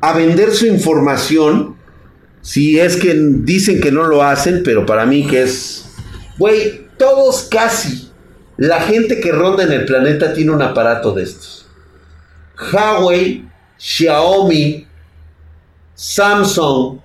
[0.00, 1.74] a vender su información,
[2.42, 5.90] si es que dicen que no lo hacen, pero para mí que es,
[6.38, 8.12] güey, todos casi,
[8.56, 11.66] la gente que ronda en el planeta tiene un aparato de estos.
[12.72, 13.48] Huawei,
[13.78, 14.86] Xiaomi,
[15.92, 17.00] Samsung,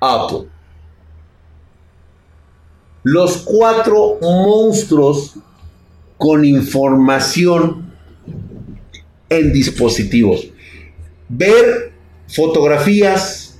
[0.00, 0.48] Apple.
[3.02, 5.34] Los cuatro monstruos
[6.22, 7.92] con información
[9.28, 10.52] en dispositivos.
[11.28, 11.90] Ver
[12.28, 13.58] fotografías,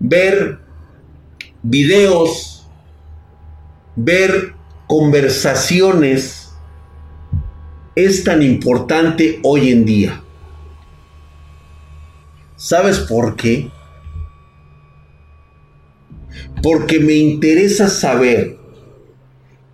[0.00, 0.58] ver
[1.62, 2.66] videos,
[3.94, 4.52] ver
[4.88, 6.50] conversaciones
[7.94, 10.24] es tan importante hoy en día?
[12.56, 13.70] ¿Sabes por qué?
[16.64, 18.65] Porque me interesa saber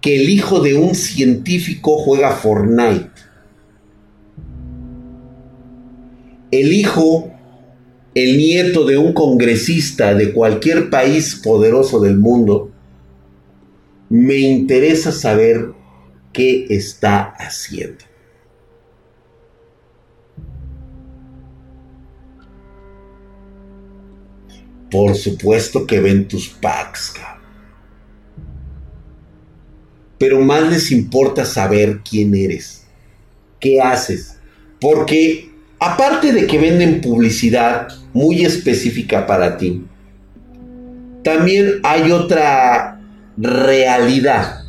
[0.03, 3.11] que el hijo de un científico juega Fortnite.
[6.51, 7.31] El hijo,
[8.15, 12.73] el nieto de un congresista de cualquier país poderoso del mundo,
[14.09, 15.73] me interesa saber
[16.33, 18.05] qué está haciendo.
[24.91, 27.15] Por supuesto que ven tus packs,
[30.23, 32.85] Pero más les importa saber quién eres,
[33.59, 34.39] qué haces.
[34.81, 35.51] Porque
[35.81, 39.85] aparte de que venden publicidad muy específica para ti,
[41.25, 43.01] también hay otra
[43.37, 44.63] realidad.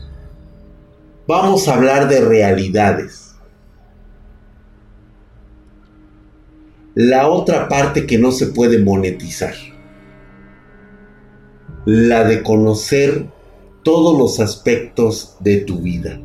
[1.28, 3.36] Vamos a hablar de realidades.
[6.96, 9.54] La otra parte que no se puede monetizar
[11.86, 13.28] la de conocer
[13.84, 16.20] todos los aspectos de tu vida.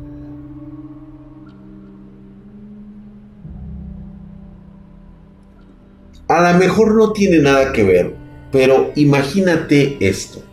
[6.27, 8.15] A lo mejor no tiene nada que ver,
[8.51, 10.43] pero imagínate esto.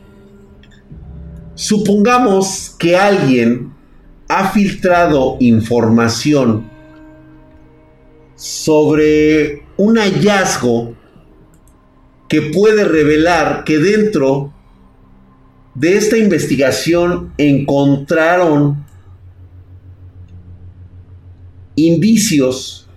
[1.54, 3.72] Supongamos que alguien
[4.28, 6.70] ha filtrado información
[8.34, 10.94] sobre un hallazgo
[12.28, 14.52] que puede revelar que dentro
[15.76, 18.84] de esta investigación encontraron
[21.74, 22.88] indicios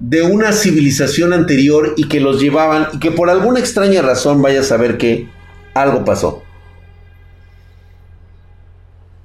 [0.00, 4.60] de una civilización anterior y que los llevaban y que por alguna extraña razón vaya
[4.60, 5.28] a saber que
[5.74, 6.42] algo pasó.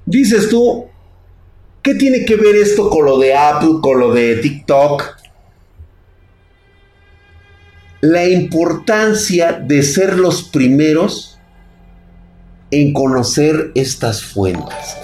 [0.06, 0.86] Dices tú,
[1.82, 5.23] ¿qué tiene que ver esto con lo de Apple, con lo de TikTok?
[8.04, 11.38] La importancia de ser los primeros
[12.70, 14.98] en conocer estas fuentes.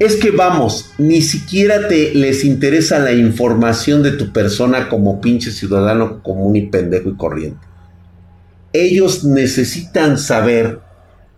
[0.00, 5.52] Es que vamos, ni siquiera te les interesa la información de tu persona como pinche
[5.52, 7.64] ciudadano común y pendejo y corriente.
[8.72, 10.80] Ellos necesitan saber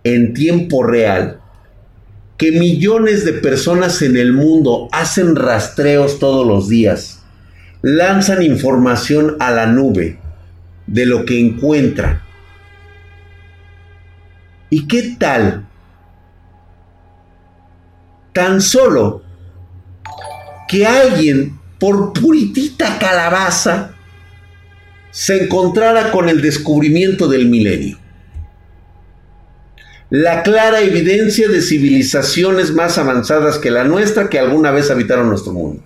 [0.05, 1.42] en tiempo real
[2.43, 7.23] que millones de personas en el mundo hacen rastreos todos los días,
[7.83, 10.19] lanzan información a la nube
[10.89, 12.21] de lo que encuentran.
[14.71, 15.69] ¿Y qué tal?
[18.33, 19.23] Tan solo
[20.67, 23.95] que alguien por puritita calabaza
[25.13, 28.02] se encontrara con el descubrimiento del milenio
[30.13, 35.55] la clara evidencia de civilizaciones más avanzadas que la nuestra que alguna vez habitaron nuestro
[35.55, 35.83] mundo.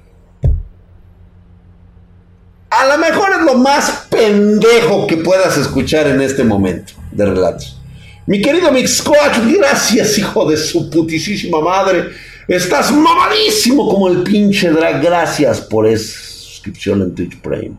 [2.71, 7.81] A lo mejor es lo más pendejo que puedas escuchar en este momento de relatos.
[8.27, 12.09] Mi querido Mixcoat, gracias, hijo de su putisísima madre.
[12.49, 15.05] Estás mamadísimo como el pinche drag.
[15.05, 17.77] Gracias por esa suscripción en Twitch Prime.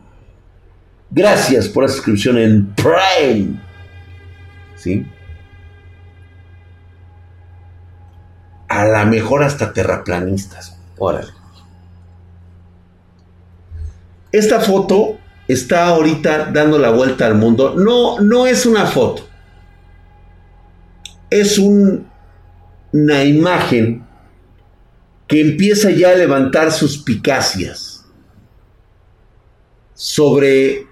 [1.10, 3.60] Gracias por esa suscripción en Prime.
[4.76, 5.04] ¿Sí?
[8.68, 10.78] A la mejor hasta terraplanistas.
[10.98, 11.32] Órale.
[14.30, 17.74] Esta foto está ahorita dando la vuelta al mundo.
[17.76, 19.26] No, no es una foto.
[21.30, 24.06] Es una imagen
[25.26, 28.04] que empieza ya a levantar suspicacias
[29.94, 30.86] sobre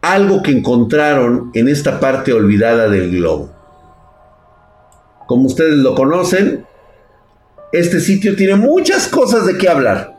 [0.00, 3.52] algo que encontraron en esta parte olvidada del globo.
[5.26, 6.65] Como ustedes lo conocen,
[7.78, 10.16] este sitio tiene muchas cosas de qué hablar.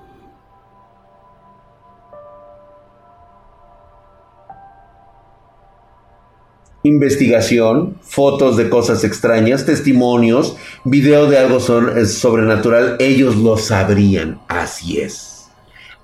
[6.87, 10.55] investigación, fotos de cosas extrañas, testimonios,
[10.85, 15.49] video de algo sobrenatural, ellos lo sabrían, así es.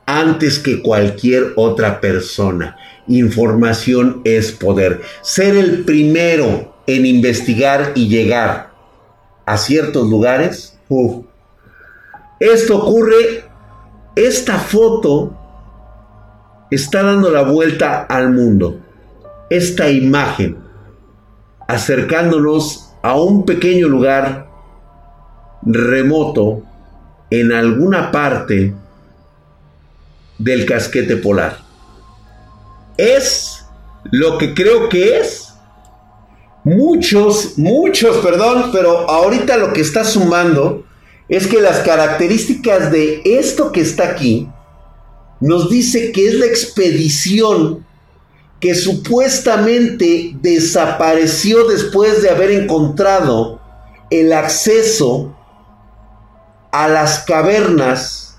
[0.05, 2.75] Antes que cualquier otra persona,
[3.07, 5.01] información es poder.
[5.21, 8.71] Ser el primero en investigar y llegar
[9.45, 10.77] a ciertos lugares,
[12.43, 13.45] esto ocurre,
[14.15, 15.33] esta foto
[16.69, 18.81] está dando la vuelta al mundo.
[19.49, 20.57] Esta imagen,
[21.67, 24.49] acercándonos a un pequeño lugar
[25.61, 26.63] remoto
[27.29, 28.73] en alguna parte
[30.37, 31.59] del casquete polar.
[32.97, 33.65] Es
[34.11, 35.53] lo que creo que es.
[36.65, 40.83] Muchos, muchos, perdón, pero ahorita lo que está sumando
[41.29, 44.49] es que las características de esto que está aquí
[45.39, 47.85] nos dice que es la expedición
[48.59, 53.59] que supuestamente desapareció después de haber encontrado
[54.09, 55.35] el acceso
[56.71, 58.37] a las cavernas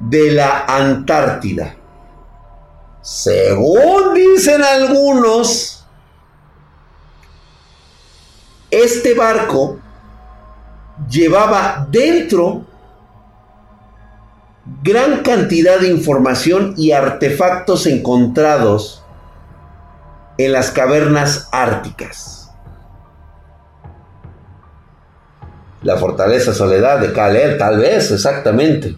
[0.00, 1.76] de la Antártida.
[3.02, 5.86] Según dicen algunos,
[8.70, 9.78] este barco
[11.10, 12.64] llevaba dentro
[14.82, 19.02] gran cantidad de información y artefactos encontrados
[20.38, 22.50] en las cavernas árticas.
[25.82, 28.96] La fortaleza soledad de Kalel, tal vez, exactamente.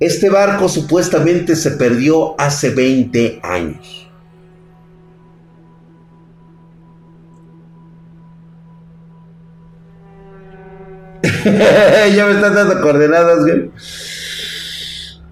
[0.00, 4.07] Este barco supuestamente se perdió hace 20 años.
[12.14, 13.38] ya me están dando coordenadas.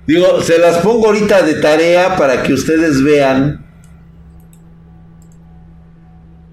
[0.07, 3.65] Digo, se las pongo ahorita de tarea para que ustedes vean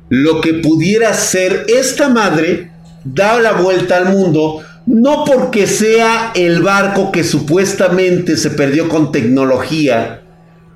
[0.10, 2.72] lo que pudiera ser esta madre
[3.04, 9.12] da la vuelta al mundo, no porque sea el barco que supuestamente se perdió con
[9.12, 10.22] tecnología,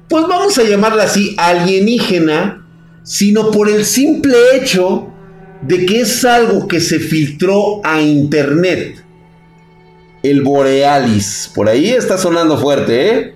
[0.10, 2.66] pues vamos a llamarla así alienígena,
[3.04, 5.14] sino por el simple hecho
[5.62, 9.04] de que es algo que se filtró a internet.
[10.24, 11.52] El Borealis.
[11.54, 13.36] Por ahí está sonando fuerte, ¿eh?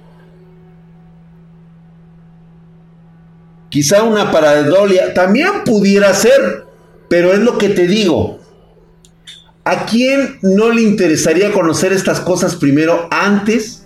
[3.70, 6.66] Quizá una paradolia también pudiera ser,
[7.08, 8.40] pero es lo que te digo.
[9.64, 13.86] ¿A quién no le interesaría conocer estas cosas primero antes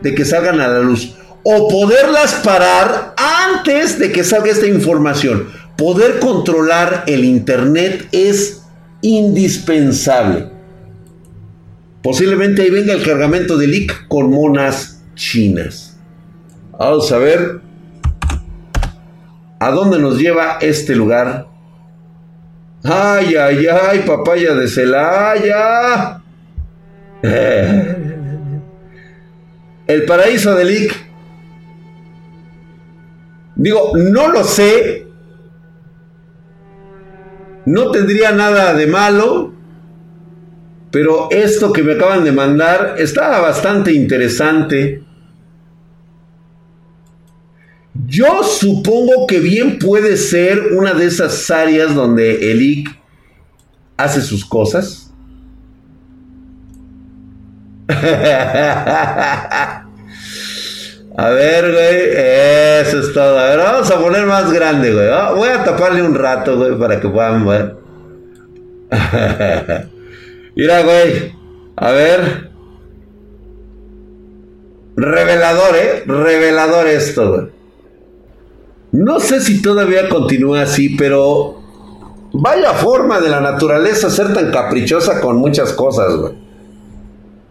[0.00, 1.14] de que salgan a la luz?
[1.42, 5.48] O poderlas parar antes de que salga esta información
[5.78, 8.64] poder controlar el Internet es
[9.00, 10.50] indispensable.
[12.02, 15.96] Posiblemente ahí venga el cargamento de leak con monas chinas.
[16.72, 17.60] Vamos a ver
[19.60, 21.46] a dónde nos lleva este lugar.
[22.82, 26.20] Ay, ay, ay, papaya de Celaya.
[29.88, 30.94] El paraíso de Lick.
[33.56, 35.07] Digo, no lo sé,
[37.68, 39.52] no tendría nada de malo,
[40.90, 45.02] pero esto que me acaban de mandar está bastante interesante.
[48.06, 52.88] Yo supongo que bien puede ser una de esas áreas donde el IC
[53.98, 55.12] hace sus cosas.
[61.18, 62.10] A ver, güey.
[62.80, 63.36] Eso es todo.
[63.36, 65.08] A ver, vamos a poner más grande, güey.
[65.34, 67.76] Voy a taparle un rato, güey, para que puedan ver.
[70.54, 71.34] Mira, güey.
[71.74, 72.50] A ver.
[74.94, 76.04] Revelador, ¿eh?
[76.06, 77.48] Revelador esto, güey.
[78.92, 81.60] No sé si todavía continúa así, pero
[82.32, 86.47] vaya forma de la naturaleza ser tan caprichosa con muchas cosas, güey.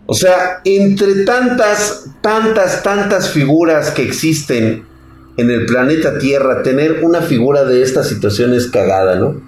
[0.09, 4.85] O sea, entre tantas, tantas, tantas figuras que existen
[5.35, 9.41] en el planeta Tierra, tener una figura de esta situación es cagada, ¿no?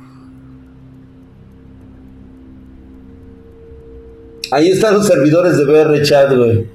[4.52, 6.68] Ahí están los servidores de BR Chat, güey.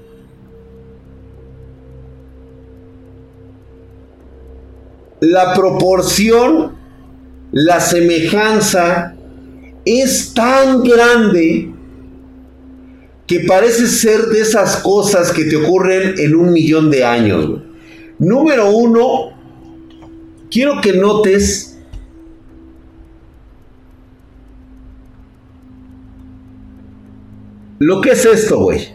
[5.21, 6.73] La proporción,
[7.53, 9.15] la semejanza
[9.85, 11.74] es tan grande
[13.27, 17.63] que parece ser de esas cosas que te ocurren en un millón de años.
[18.19, 19.33] Número uno,
[20.51, 21.79] quiero que notes
[27.79, 28.89] lo que es esto, güey.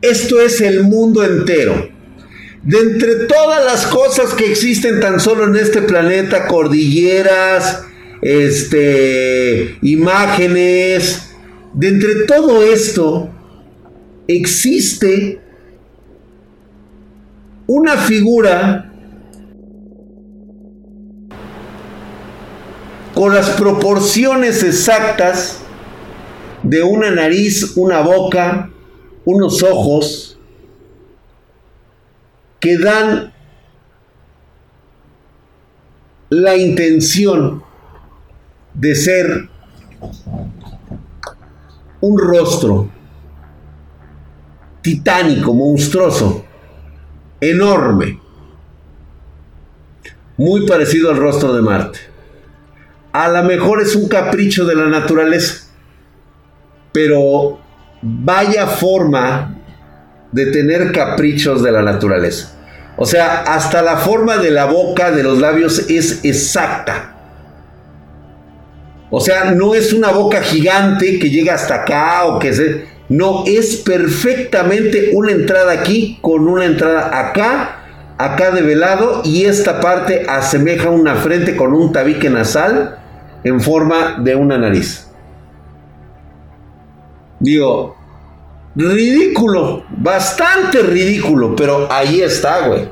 [0.00, 1.90] Esto es el mundo entero.
[2.62, 7.84] De entre todas las cosas que existen tan solo en este planeta, cordilleras,
[8.22, 11.25] este, imágenes,
[11.76, 13.28] de entre todo esto,
[14.26, 15.38] existe
[17.66, 18.90] una figura
[23.14, 25.58] con las proporciones exactas
[26.62, 28.70] de una nariz, una boca,
[29.26, 30.38] unos ojos,
[32.58, 33.34] que dan
[36.30, 37.62] la intención
[38.72, 39.55] de ser
[42.00, 42.90] un rostro
[44.82, 46.44] titánico, monstruoso,
[47.40, 48.20] enorme,
[50.36, 51.98] muy parecido al rostro de Marte.
[53.12, 55.66] A lo mejor es un capricho de la naturaleza,
[56.92, 57.58] pero
[58.02, 59.56] vaya forma
[60.32, 62.52] de tener caprichos de la naturaleza.
[62.96, 67.15] O sea, hasta la forma de la boca, de los labios es exacta.
[69.10, 72.96] O sea, no es una boca gigante que llega hasta acá o que se...
[73.08, 77.84] No, es perfectamente una entrada aquí con una entrada acá,
[78.18, 82.98] acá de velado y esta parte asemeja una frente con un tabique nasal
[83.44, 85.08] en forma de una nariz.
[87.38, 87.96] Digo,
[88.74, 92.90] ridículo, bastante ridículo, pero ahí está, güey.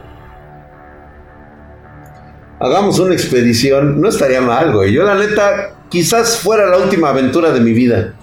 [2.61, 4.93] Hagamos una expedición, no estaría mal, güey.
[4.93, 8.15] Yo la neta, quizás fuera la última aventura de mi vida.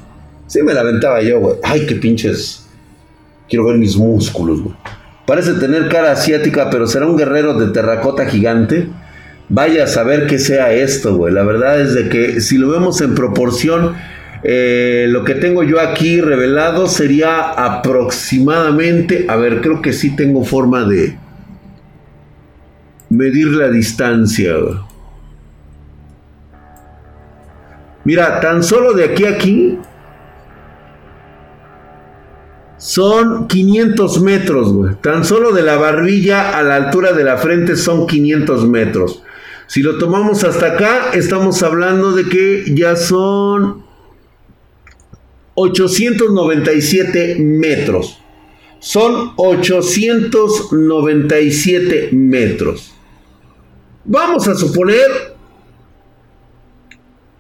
[0.46, 1.56] Sí me la aventaba yo, güey.
[1.64, 2.68] Ay, qué pinches.
[3.48, 4.76] Quiero ver mis músculos, güey.
[5.26, 8.90] Parece tener cara asiática, pero será un guerrero de terracota gigante.
[9.48, 11.34] Vaya a saber qué sea esto, güey.
[11.34, 13.96] La verdad es de que si lo vemos en proporción,
[14.44, 20.44] eh, lo que tengo yo aquí revelado sería aproximadamente, a ver, creo que sí tengo
[20.44, 21.18] forma de
[23.10, 24.56] medir la distancia.
[28.04, 29.78] Mira, tan solo de aquí a aquí
[32.78, 34.96] son 500 metros, güey.
[35.02, 39.22] Tan solo de la barbilla a la altura de la frente son 500 metros.
[39.68, 43.84] Si lo tomamos hasta acá, estamos hablando de que ya son
[45.54, 48.18] 897 metros.
[48.80, 52.96] Son 897 metros.
[54.06, 55.31] Vamos a suponer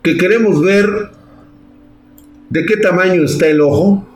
[0.01, 1.11] que queremos ver
[2.49, 4.07] de qué tamaño está el ojo.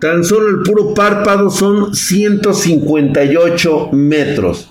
[0.00, 4.70] Tan solo el puro párpado son 158 metros.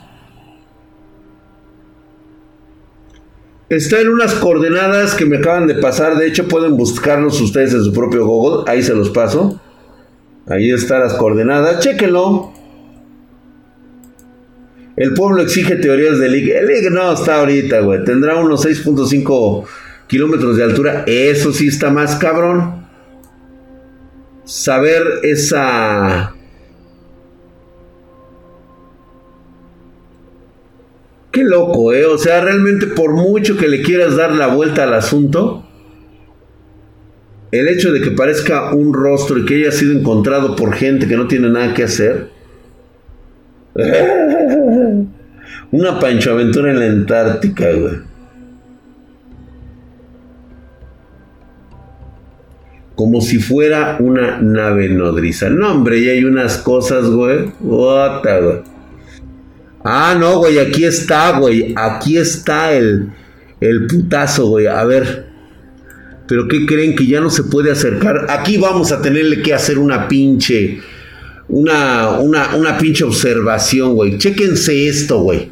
[3.70, 6.18] Está en unas coordenadas que me acaban de pasar.
[6.18, 8.72] De hecho, pueden buscarlos ustedes en su propio Google.
[8.72, 9.60] Ahí se los paso.
[10.46, 11.80] Ahí están las coordenadas.
[11.80, 12.54] Chéquenlo.
[14.96, 16.56] El pueblo exige teorías de League.
[16.56, 18.04] El League no está ahorita, güey.
[18.04, 19.66] Tendrá unos 6.5
[20.08, 21.04] kilómetros de altura.
[21.08, 22.84] Eso sí está más cabrón.
[24.46, 26.34] Saber esa
[31.34, 32.06] Qué loco, ¿eh?
[32.06, 35.68] O sea, realmente por mucho que le quieras dar la vuelta al asunto,
[37.52, 41.18] el hecho de que parezca un rostro y que haya sido encontrado por gente que
[41.18, 42.28] no tiene nada que hacer.
[45.72, 48.13] Una Pancho Aventura en la Antártica, güey.
[52.96, 55.50] Como si fuera una nave nodriza.
[55.50, 57.52] No, hombre, y hay unas cosas, güey.
[57.60, 58.62] What, güey.
[59.84, 61.74] Ah, no, güey, aquí está, güey.
[61.76, 63.12] Aquí está el,
[63.60, 64.68] el putazo, güey.
[64.68, 65.26] A ver.
[66.28, 68.28] Pero ¿qué creen que ya no se puede acercar?
[68.30, 70.80] Aquí vamos a tenerle que hacer una pinche.
[71.50, 74.18] Una, una, una pinche observación, güey.
[74.18, 75.52] Chéquense esto, güey.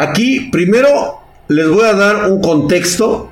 [0.00, 3.30] Aquí, primero, les voy a dar un contexto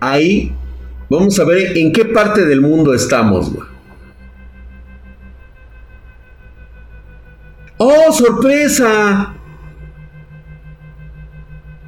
[0.00, 0.54] ahí
[1.08, 3.52] vamos a ver en qué parte del mundo estamos.
[7.78, 9.34] ¡Oh, sorpresa!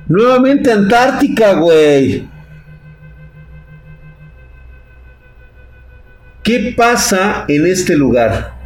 [0.08, 2.31] Nuevamente Antártica, güey.
[6.42, 8.60] ¿Qué pasa en este lugar?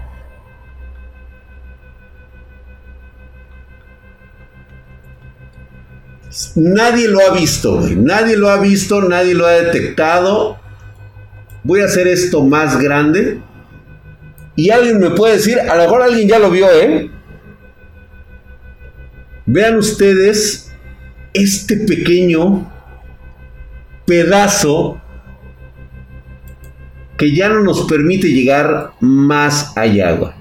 [6.55, 10.59] Nadie lo ha visto, Nadie lo ha visto, nadie lo ha detectado.
[11.64, 13.41] Voy a hacer esto más grande.
[14.55, 17.11] Y alguien me puede decir, a lo mejor alguien ya lo vio, ¿eh?
[19.45, 20.72] Vean ustedes
[21.35, 22.72] este pequeño
[24.07, 25.01] pedazo
[27.17, 30.35] que ya no nos permite llegar más allá.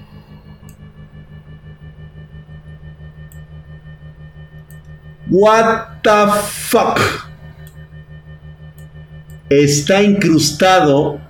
[5.28, 6.98] What the fuck?
[9.48, 11.20] Está incrustado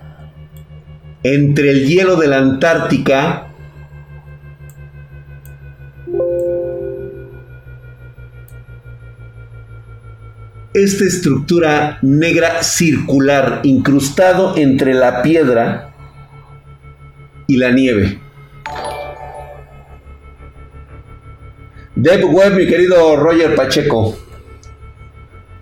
[1.22, 3.46] entre el hielo de la Antártica
[10.82, 15.94] esta estructura negra circular incrustado entre la piedra
[17.46, 18.20] y la nieve.
[21.94, 24.18] Dev Web, mi querido Roger Pacheco.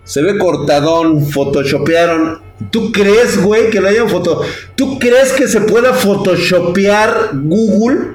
[0.02, 2.42] Se ve cortadón, photoshopearon.
[2.70, 4.42] ¿Tú crees, güey, que lo hayan foto?
[4.74, 8.14] ¿Tú crees que se pueda photoshopear Google?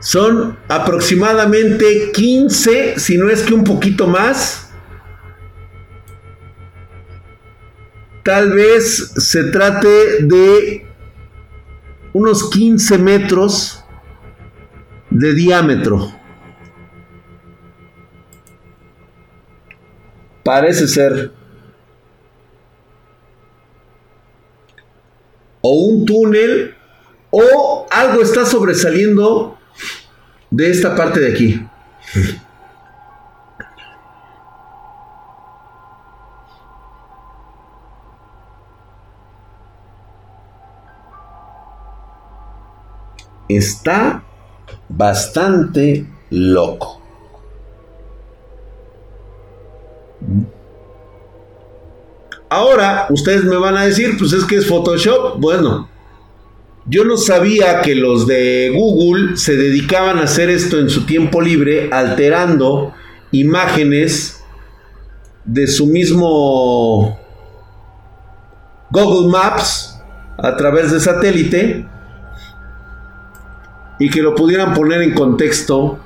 [0.00, 4.69] Son aproximadamente 15, si no es que un poquito más.
[8.22, 10.86] Tal vez se trate de
[12.12, 13.82] unos 15 metros
[15.10, 16.12] de diámetro.
[20.44, 21.32] Parece ser.
[25.62, 26.74] O un túnel
[27.30, 29.58] o algo está sobresaliendo
[30.50, 31.66] de esta parte de aquí.
[43.56, 44.22] Está
[44.88, 47.02] bastante loco.
[52.48, 55.40] Ahora, ustedes me van a decir, pues es que es Photoshop.
[55.40, 55.88] Bueno,
[56.86, 61.40] yo no sabía que los de Google se dedicaban a hacer esto en su tiempo
[61.40, 62.94] libre, alterando
[63.32, 64.44] imágenes
[65.44, 67.18] de su mismo
[68.92, 70.00] Google Maps
[70.38, 71.86] a través de satélite
[74.00, 76.00] y que lo pudieran poner en contexto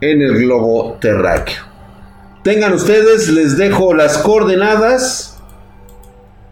[0.00, 1.62] en el globo terráqueo.
[2.42, 5.38] Tengan ustedes, les dejo las coordenadas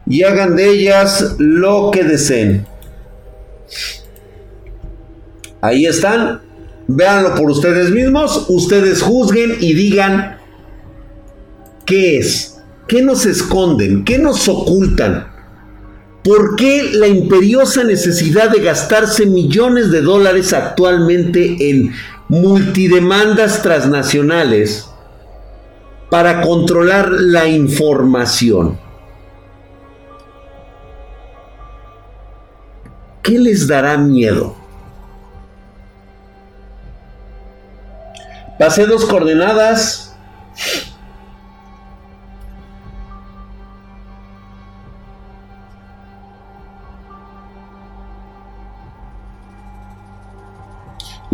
[0.06, 2.66] y hagan de ellas lo que deseen.
[5.60, 6.40] Ahí están.
[6.86, 8.46] Véanlo por ustedes mismos.
[8.48, 10.38] Ustedes juzguen y digan
[11.84, 12.60] qué es.
[12.86, 14.04] ¿Qué nos esconden?
[14.04, 15.33] ¿Qué nos ocultan?
[16.24, 21.92] ¿Por qué la imperiosa necesidad de gastarse millones de dólares actualmente en
[22.28, 24.88] multidemandas transnacionales
[26.10, 28.78] para controlar la información?
[33.22, 34.56] ¿Qué les dará miedo?
[38.58, 40.16] Pasé dos coordenadas.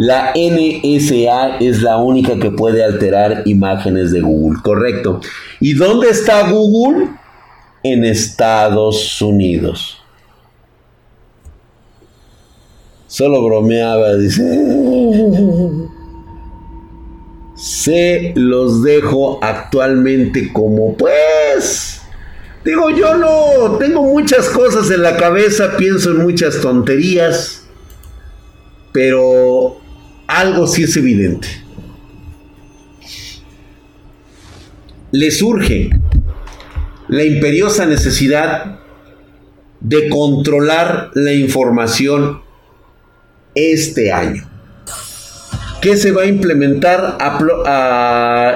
[0.01, 5.21] La NSA es la única que puede alterar imágenes de Google, correcto.
[5.61, 7.11] ¿Y dónde está Google?
[7.83, 10.03] En Estados Unidos.
[13.09, 14.43] Solo bromeaba, dice.
[17.57, 22.01] Se los dejo actualmente como pues.
[22.65, 27.67] Digo, yo no tengo muchas cosas en la cabeza, pienso en muchas tonterías,
[28.93, 29.80] pero
[30.31, 31.49] algo sí es evidente.
[35.13, 35.91] Le surge
[37.09, 38.79] la imperiosa necesidad
[39.81, 42.43] de controlar la información
[43.55, 44.49] este año.
[45.83, 47.19] ¿Qué se va a implementar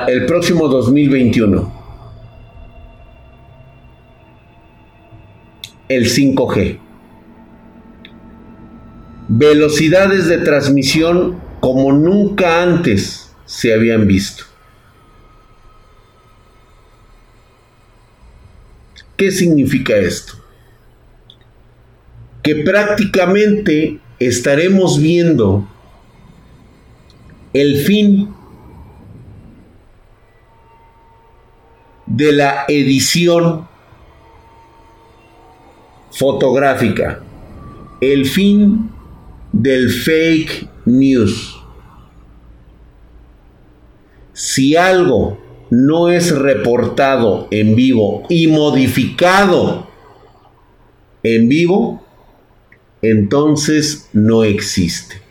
[0.06, 1.84] el próximo 2021?
[5.88, 6.78] El 5G.
[9.26, 14.44] Velocidades de transmisión como nunca antes se habían visto.
[19.16, 20.34] ¿Qué significa esto?
[22.42, 25.66] Que prácticamente estaremos viendo
[27.54, 28.34] el fin
[32.04, 33.66] de la edición
[36.10, 37.22] fotográfica,
[38.02, 38.93] el fin
[39.54, 41.56] del fake news.
[44.32, 45.38] Si algo
[45.70, 49.88] no es reportado en vivo y modificado
[51.22, 52.04] en vivo,
[53.00, 55.22] entonces no existe.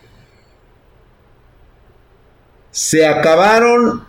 [2.71, 4.03] Se acabaron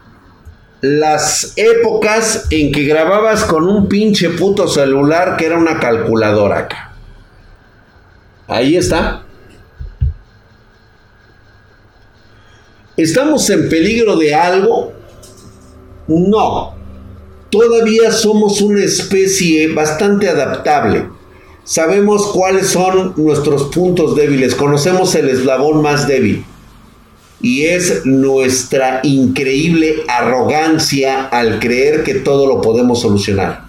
[0.80, 6.92] las épocas en que grababas con un pinche puto celular que era una calculadora acá.
[8.46, 9.23] Ahí está.
[12.96, 14.92] ¿Estamos en peligro de algo?
[16.06, 16.74] No.
[17.50, 21.08] Todavía somos una especie bastante adaptable.
[21.64, 26.44] Sabemos cuáles son nuestros puntos débiles, conocemos el eslabón más débil.
[27.40, 33.64] Y es nuestra increíble arrogancia al creer que todo lo podemos solucionar.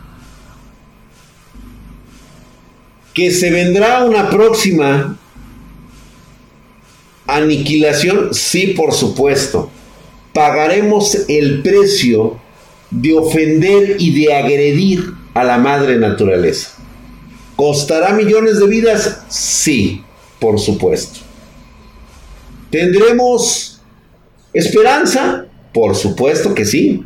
[3.13, 5.17] Que se vendrá una próxima
[7.27, 9.71] aniquilación, sí, por supuesto.
[10.33, 12.37] pagaremos el precio
[12.91, 16.71] de ofender y de agredir a la madre naturaleza.
[17.55, 19.23] ¿Costará millones de vidas?
[19.29, 20.03] Sí,
[20.39, 21.19] por supuesto.
[22.69, 23.81] ¿Tendremos
[24.53, 25.45] esperanza?
[25.73, 27.03] Por supuesto que sí.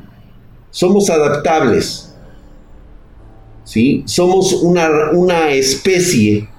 [0.72, 2.12] Somos adaptables.
[3.64, 4.02] ¿Sí?
[4.08, 6.50] Somos una, una especie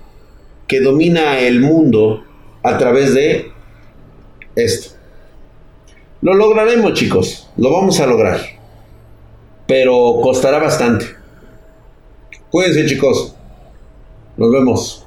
[0.69, 2.23] que domina el mundo
[2.63, 3.49] a través de
[4.65, 4.97] esto.
[6.23, 7.49] Lo lograremos, chicos.
[7.57, 8.41] Lo vamos a lograr.
[9.67, 11.07] Pero costará bastante.
[12.51, 13.35] Cuídense, chicos.
[14.37, 15.07] Nos vemos.